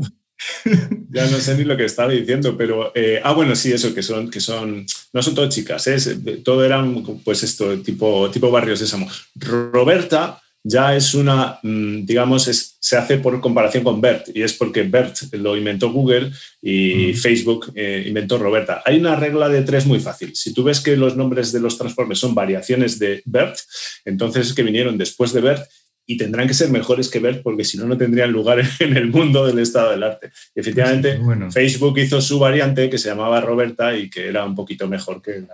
[1.11, 2.93] ya no sé ni lo que estaba diciendo, pero.
[2.95, 4.31] Eh, ah, bueno, sí, eso, que son.
[4.31, 5.99] que son No son todas chicas, ¿eh?
[6.45, 9.09] todo eran, pues esto, tipo, tipo barrio sésamo.
[9.35, 14.85] Roberta ya es una, mm, digamos, se hace por comparación con Bert, y es porque
[14.85, 16.31] Bert lo inventó Google
[16.61, 18.83] y Facebook eh, inventó Roberta.
[18.85, 20.37] Hay una regla de tres muy fácil.
[20.37, 23.59] Si tú ves que los nombres de los transformes son variaciones de Bert,
[24.05, 25.69] entonces es que vinieron después de Bert
[26.07, 29.09] y tendrán que ser mejores que BERT porque si no, no tendrían lugar en el
[29.09, 30.31] mundo del estado del arte.
[30.55, 34.89] Y efectivamente, Facebook hizo su variante que se llamaba Roberta y que era un poquito
[34.89, 35.47] mejor que,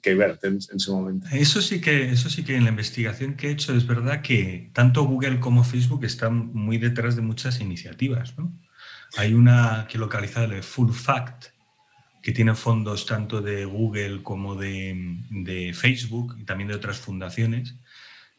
[0.00, 1.26] que, BERT en, su momento.
[1.32, 4.70] Eso sí, que, eso sí que en la investigación que he hecho es verdad que
[4.72, 8.34] tanto Google como Facebook están muy detrás de muchas iniciativas.
[9.16, 11.46] Hay una que localizada de Full Fact,
[12.22, 17.74] que tiene fondos tanto de Google como de, de Facebook y también de otras fundaciones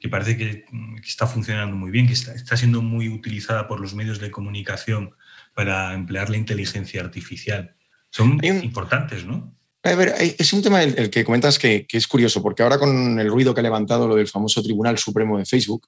[0.06, 0.66] que parece que,
[1.04, 5.16] está funcionando muy bien, que está, siendo muy utilizada por los medios de comunicación
[5.56, 7.76] para emplear la inteligencia artificial.
[8.12, 9.58] Son importantes, ¿no?
[9.82, 13.20] A ver, es un tema el, que comentas que, que, es curioso, porque ahora con
[13.20, 15.88] el ruido que ha levantado lo del famoso Tribunal Supremo de Facebook,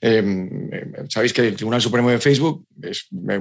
[0.00, 2.66] Em, em, sabéis que el Tribunal Supremo de Facebook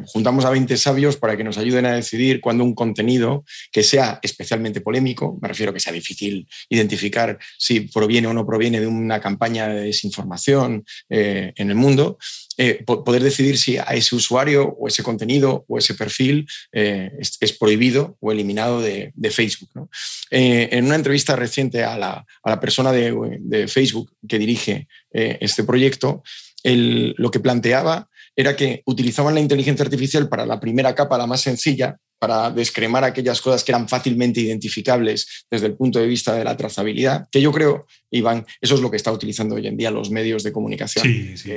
[0.07, 4.19] juntamos a 20 sabios para que nos ayuden a decidir cuando un contenido que sea
[4.21, 8.87] especialmente polémico, me refiero a que sea difícil identificar si proviene o no proviene de
[8.87, 12.17] una campaña de desinformación eh, en el mundo,
[12.57, 17.53] eh, poder decidir si a ese usuario o ese contenido o ese perfil eh, es,
[17.53, 19.89] prohibido o eliminado de, Facebook.
[20.29, 26.23] en una entrevista reciente a la, persona de, Facebook que dirige este proyecto,
[26.63, 31.41] lo que planteaba era que utilizaban la inteligencia artificial para la primera capa, la más
[31.41, 36.45] sencilla, para descremar aquellas cosas que eran fácilmente identificables desde el punto de vista de
[36.45, 39.91] la trazabilidad, que yo creo, Iván, eso es lo que está utilizando hoy en día
[39.91, 41.03] los medios de comunicación.
[41.03, 41.51] Sí, sí.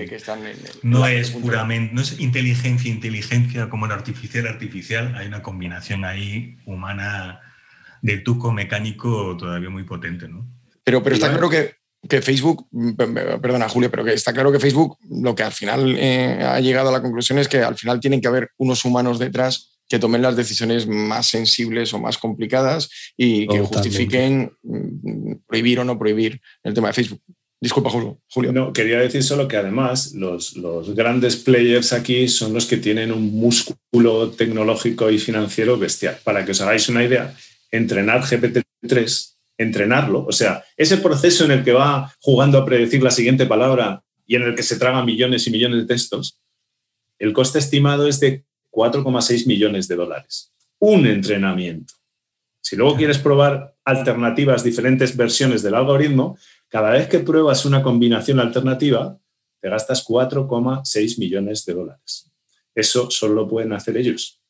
[0.82, 6.56] no es puramente, no es inteligencia, inteligencia como el artificial, artificial, hay una combinación ahí
[6.66, 7.40] humana
[8.02, 10.48] de tuco mecánico todavía muy potente, ¿no?
[10.82, 11.76] Pero, pero está claro que
[12.08, 12.66] que Facebook,
[13.40, 16.88] perdona Julio, pero que está claro que Facebook lo que al final eh, ha llegado
[16.88, 20.22] a la conclusión es que al final tienen que haber unos humanos detrás que tomen
[20.22, 26.40] las decisiones más sensibles o más complicadas y que justifiquen mm, prohibir o no prohibir
[26.64, 27.20] el tema de Facebook.
[27.60, 28.52] Disculpa, Julio.
[28.52, 33.12] No, quería decir solo que además los, los grandes players aquí son los que tienen
[33.12, 36.18] un músculo tecnológico y financiero bestial.
[36.22, 37.34] Para que os hagáis una idea,
[37.70, 40.24] entrenar GPT-3 entrenarlo.
[40.26, 44.36] O sea, ese proceso en el que va jugando a predecir la siguiente palabra y
[44.36, 46.40] en el que se traga millones y millones de textos,
[47.18, 50.52] el coste estimado es de 4,6 millones de dólares.
[50.78, 51.94] Un entrenamiento.
[52.60, 56.36] Si luego quieres probar alternativas, diferentes versiones del algoritmo,
[56.68, 59.18] cada vez que pruebas una combinación alternativa,
[59.60, 62.30] te gastas 4,6 millones de dólares.
[62.74, 64.42] Eso solo lo pueden hacer ellos.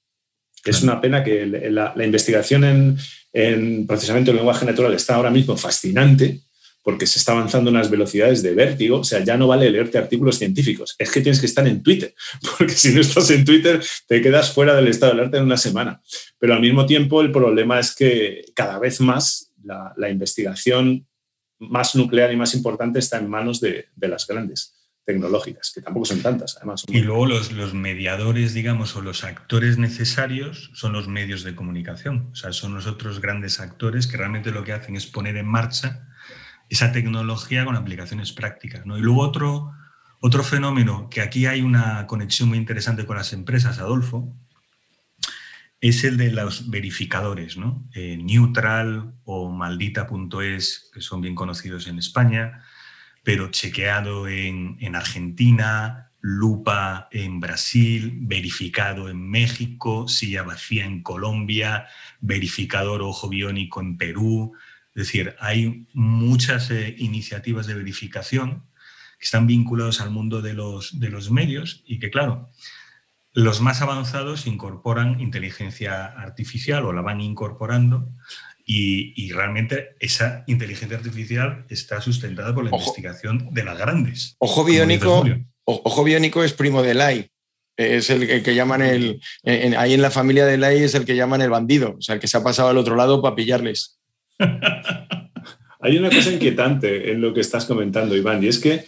[0.71, 2.99] Es una pena que la, investigación en,
[3.33, 6.41] en, procesamiento del lenguaje natural está ahora mismo fascinante
[6.83, 9.01] porque se está avanzando unas velocidades de vértigo.
[9.01, 12.15] O sea, ya no vale leerte artículos científicos, es que tienes que estar en Twitter,
[12.59, 15.57] porque si no estás en Twitter te quedas fuera del estado del arte en una
[15.57, 16.01] semana.
[16.39, 21.09] Pero al mismo tiempo el problema es que cada vez más la, investigación
[21.59, 24.76] más nuclear y más importante está en manos de las grandes
[25.07, 26.85] tecnológicas, que tampoco son tantas, además.
[26.89, 32.29] y luego los, los, mediadores, digamos, o los actores necesarios son los medios de comunicación.
[32.33, 35.47] O sea, son los otros grandes actores que realmente lo que hacen es poner en
[35.47, 36.09] marcha
[36.69, 38.85] esa tecnología con aplicaciones prácticas.
[38.85, 38.99] ¿no?
[38.99, 39.73] Y luego otro,
[40.21, 44.35] otro fenómeno, que aquí hay una conexión muy interesante con las empresas, Adolfo,
[45.81, 47.87] es el de los verificadores, ¿no?
[47.95, 52.65] Eh, Neutral o Maldita.es, que son bien conocidos en España,
[53.27, 61.89] pero chequeado en, Argentina, lupa en Brasil, verificado en México, silla vacía en Colombia,
[62.21, 64.53] verificador ojo biónico en Perú.
[64.95, 68.63] Es decir, hay muchas eh, iniciativas de verificación
[69.19, 72.53] que están vinculados al mundo de los, de los medios y que, claro,
[73.33, 78.09] los más avanzados incorporan inteligencia artificial o la van incorporando
[78.69, 84.35] y, realmente esa inteligencia artificial está sustentada por la investigación de las grandes.
[84.39, 85.25] Ojo biónico,
[85.65, 87.31] ojo biónico es primo del AI.
[87.77, 89.21] Es el, que llaman el.
[89.77, 92.21] ahí en la familia del AI es el que llaman el bandido, o sea, el
[92.21, 94.01] que se ha pasado al otro lado para pillarles.
[95.81, 98.85] Hay una cosa inquietante en lo que estás comentando, Iván, y es que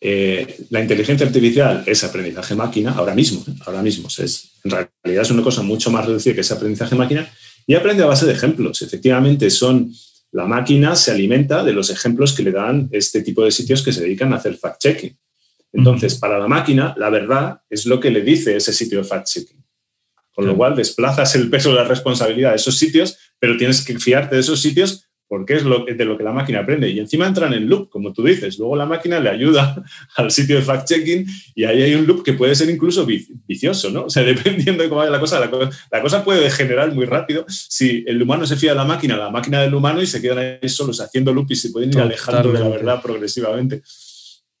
[0.00, 3.54] eh, la inteligencia artificial es aprendizaje máquina, ahora mismo, ¿eh?
[3.64, 4.08] ahora mismo.
[4.08, 7.30] Es, en realidad es una cosa mucho más reducida que ese aprendizaje máquina,
[7.68, 8.80] y aprende a base de ejemplos.
[8.80, 9.92] Efectivamente, son
[10.32, 13.92] la máquina se alimenta de los ejemplos que le dan este tipo de sitios que
[13.92, 15.16] se dedican a hacer fact-checking.
[15.74, 19.62] Entonces, para la máquina, la verdad es lo que le dice ese sitio de fact-checking.
[20.34, 23.98] Con lo cual, desplazas el peso de la responsabilidad de esos sitios, pero tienes que
[23.98, 26.88] fiarte de esos sitios porque es lo, de lo que la máquina aprende.
[26.88, 28.58] Y encima entran en loop, como tú dices.
[28.58, 29.84] Luego la máquina le ayuda
[30.16, 34.04] al sitio de fact-checking y ahí hay un loop que puede ser incluso vicioso, ¿no?
[34.04, 37.44] O sea, dependiendo de cómo vaya la cosa, la, cosa, puede degenerar muy rápido.
[37.48, 40.38] Si el humano se fía de la máquina, la máquina del humano y se quedan
[40.62, 43.82] ahí solos haciendo loop y se pueden ir alejando de la verdad progresivamente.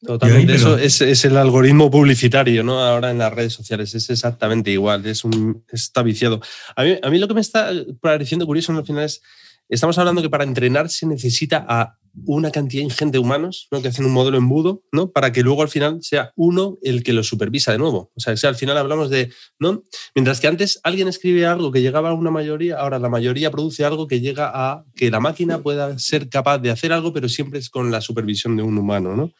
[0.00, 2.84] Totalmente, eso es, es, el algoritmo publicitario, ¿no?
[2.84, 6.40] Ahora en las redes sociales es exactamente igual, es un, está viciado.
[6.76, 9.22] A mí, a mí lo que me está pareciendo curioso al final es,
[9.68, 13.80] estamos hablando que para entrenar se necesita a una cantidad ingente de humanos ¿no?
[13.80, 15.10] que hacen un modelo embudo, ¿no?
[15.12, 18.10] Para que luego al final sea uno el que lo supervisa de nuevo.
[18.14, 19.84] O sea, que al final hablamos de, ¿no?
[20.14, 23.84] Mientras que antes alguien escribe algo que llegaba a una mayoría, ahora la mayoría produce
[23.84, 27.60] algo que llega a que la máquina pueda ser capaz de hacer algo, pero siempre
[27.60, 29.32] es con la supervisión de un humano, ¿no?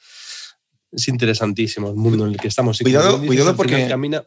[0.93, 2.79] es interesantísimo el mundo en el que estamos.
[2.79, 3.87] cuidado, cuidado porque...
[3.89, 4.25] Camina...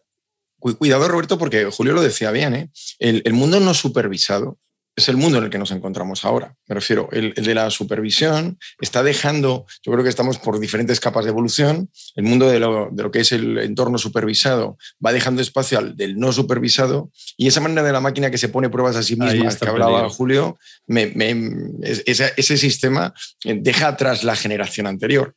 [0.60, 2.70] Cuidado, Roberto, porque Julio lo decía bien, ¿eh?
[3.00, 4.60] el, mundo no supervisado
[4.96, 6.56] es el mundo en el que nos encontramos ahora.
[6.68, 11.26] Me refiero, el, de la supervisión está dejando, yo creo que estamos por diferentes capas
[11.26, 15.96] de evolución, el mundo de lo, que es el entorno supervisado va dejando espacio al
[15.96, 19.16] del no supervisado y esa manera de la máquina que se pone pruebas a sí
[19.16, 23.14] misma, que hablaba Julio, ese sistema
[23.44, 25.36] deja atrás la generación anterior.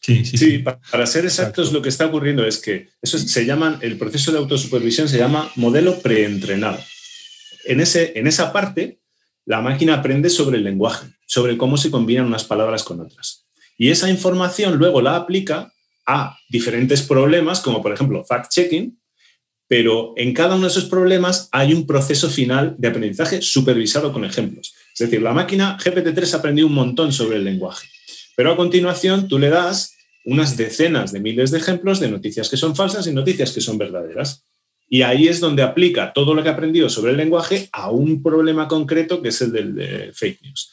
[0.00, 3.98] Sí, sí, para ser exactos, lo que está ocurriendo es que eso se llaman, el
[3.98, 6.78] proceso de autosupervisión se llama modelo preentrenado.
[7.66, 9.00] En, ese, en esa parte,
[9.44, 13.46] la máquina aprende sobre el lenguaje, sobre cómo se combinan unas palabras con otras.
[13.78, 15.72] Y esa información luego la aplica
[16.06, 18.96] a diferentes problemas, como por ejemplo fact-checking,
[19.68, 24.24] pero en cada uno de esos problemas hay un proceso final de aprendizaje supervisado con
[24.24, 24.74] ejemplos.
[24.92, 27.88] Es decir, la máquina GPT-3 aprendió un montón sobre el lenguaje,
[28.36, 29.94] pero a continuación tú le das
[30.24, 33.78] unas decenas de miles de ejemplos de noticias que son falsas y noticias que son
[33.78, 34.44] verdaderas.
[34.88, 38.22] Y ahí es donde aplica todo lo que ha aprendido sobre el lenguaje a un
[38.22, 40.72] problema concreto que es el del de fake news.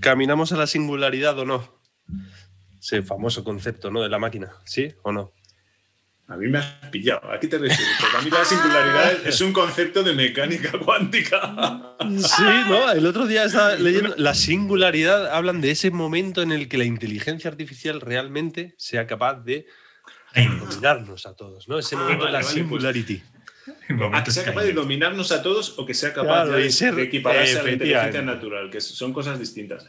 [0.00, 1.80] ¿Caminamos a la singularidad o no?
[2.80, 4.02] Ese famoso concepto ¿no?
[4.02, 5.32] de la máquina, ¿sí o no?
[6.28, 7.30] A mí me has pillado.
[7.30, 7.86] Aquí te refieres.
[8.00, 11.94] Porque a mí la singularidad es un concepto de mecánica cuántica.
[12.00, 12.90] Sí, ¿no?
[12.90, 14.14] El otro día estaba leyendo.
[14.16, 19.40] La singularidad hablan de ese momento en el que la inteligencia artificial realmente sea capaz
[19.44, 19.66] de
[20.34, 21.78] dominarnos a todos, ¿no?
[21.78, 22.54] Ese ah, momento de la pues.
[22.54, 23.22] singularity.
[24.12, 26.66] A que sea capaz de dominarnos a todos o que sea capaz de,
[27.02, 29.86] equipararse a la inteligencia natural, que son cosas distintas.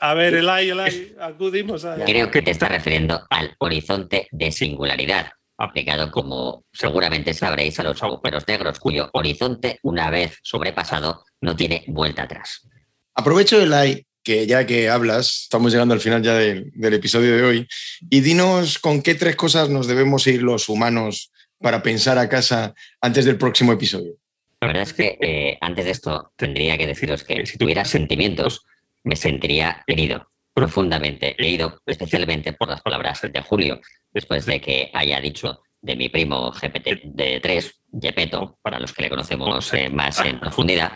[0.00, 2.04] A ver, Elay, Elay, acudimos a.
[2.04, 5.30] Creo que te está refiriendo al horizonte de singularidad
[5.62, 11.84] aplicado como seguramente sabréis a los agujeros negros, cuyo horizonte, una vez sobrepasado, no tiene
[11.86, 12.68] vuelta atrás.
[13.14, 17.42] Aprovecho el like que ya que hablas, estamos llegando al final ya del, episodio de
[17.42, 17.68] hoy,
[18.08, 21.32] y dinos con qué tres cosas nos debemos ir los humanos
[21.62, 24.14] para pensar a casa antes del próximo episodio.
[24.60, 28.64] La verdad es que eh, antes de esto tendría que deciros que si tuviera sentimientos,
[29.04, 33.80] me sentiría herido, profundamente herido, especialmente por las palabras de Julio,
[34.12, 39.74] después de que haya dicho de mi primo GPT-3, Gepetto, para los que le conocemos
[39.74, 40.92] eh, más en profundidad,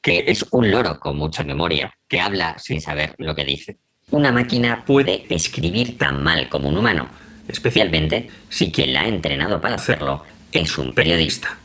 [0.00, 3.78] que es un loro con mucha memoria, que habla sin saber lo que dice.
[4.10, 7.08] Una máquina puede escribir tan mal como un humano,
[7.48, 11.58] especialmente si quien la ha entrenado para hacerlo es un periodista.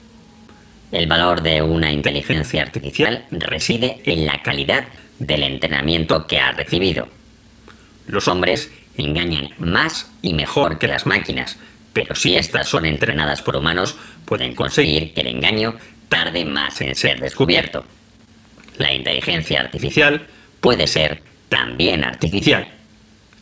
[0.92, 4.86] El valor de una inteligencia artificial reside en la calidad
[5.20, 7.08] del entrenamiento que ha recibido.
[8.08, 11.58] Los hombres engañan más y mejor que las máquinas,
[11.94, 15.76] pero si estas son entrenadas por humanos, pueden conseguir que el engaño
[16.10, 17.86] tarde más en ser descubierto.
[18.78, 20.28] La inteligencia artificial
[20.60, 22.68] puede ser también artificial.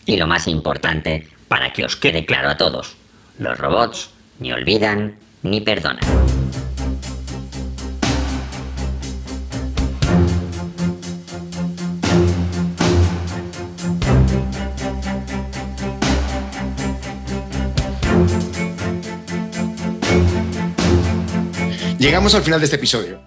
[0.06, 2.95] Y lo más importante, para que os quede claro a todos,
[3.38, 6.06] los robots ni olvidan ni perdonan.
[21.97, 23.20] Llegamos al final de este episodio.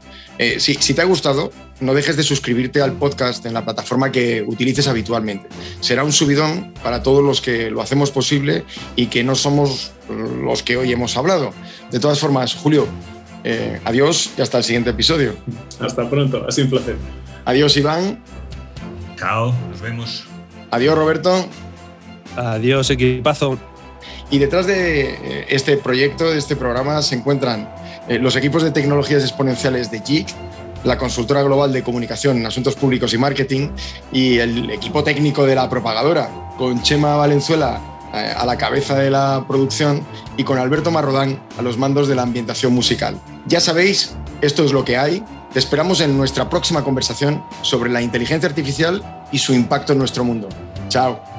[0.43, 4.43] Eh, si, te ha gustado, no dejes de suscribirte al podcast en la plataforma que
[4.43, 5.49] utilices habitualmente.
[5.79, 8.65] Será un subidón para todos los que lo hacemos posible
[8.97, 11.53] y que no somos los que hoy hemos hablado.
[11.93, 12.89] De todas formas, Julio,
[13.45, 15.37] eh, adiós y hasta el siguiente episodio.
[15.79, 16.97] Hasta pronto, ha sido un placer.
[17.45, 18.21] Adiós, Iván.
[19.17, 20.25] Chao, nos vemos.
[20.73, 21.49] Adiós, Roberto.
[22.35, 23.61] Adiós, equipazo.
[24.29, 27.69] Y detrás de eh, este proyecto, de este programa, se encuentran
[28.09, 30.29] eh, los equipos de tecnologías exponenciales de JIC,
[30.85, 33.69] la consultora global de comunicación en asuntos públicos y marketing
[34.11, 36.29] y el equipo técnico de la propagadora,
[36.59, 37.81] con Chema Valenzuela
[38.13, 40.05] eh, a la cabeza de la producción
[40.37, 43.19] y con Alberto Marrodán a los mandos de la ambientación musical.
[43.47, 45.25] Ya sabéis, esto es lo que hay.
[45.53, 50.25] Te esperamos en nuestra próxima conversación sobre la inteligencia artificial y su impacto en nuestro
[50.25, 50.49] mundo.
[50.89, 51.32] Chao.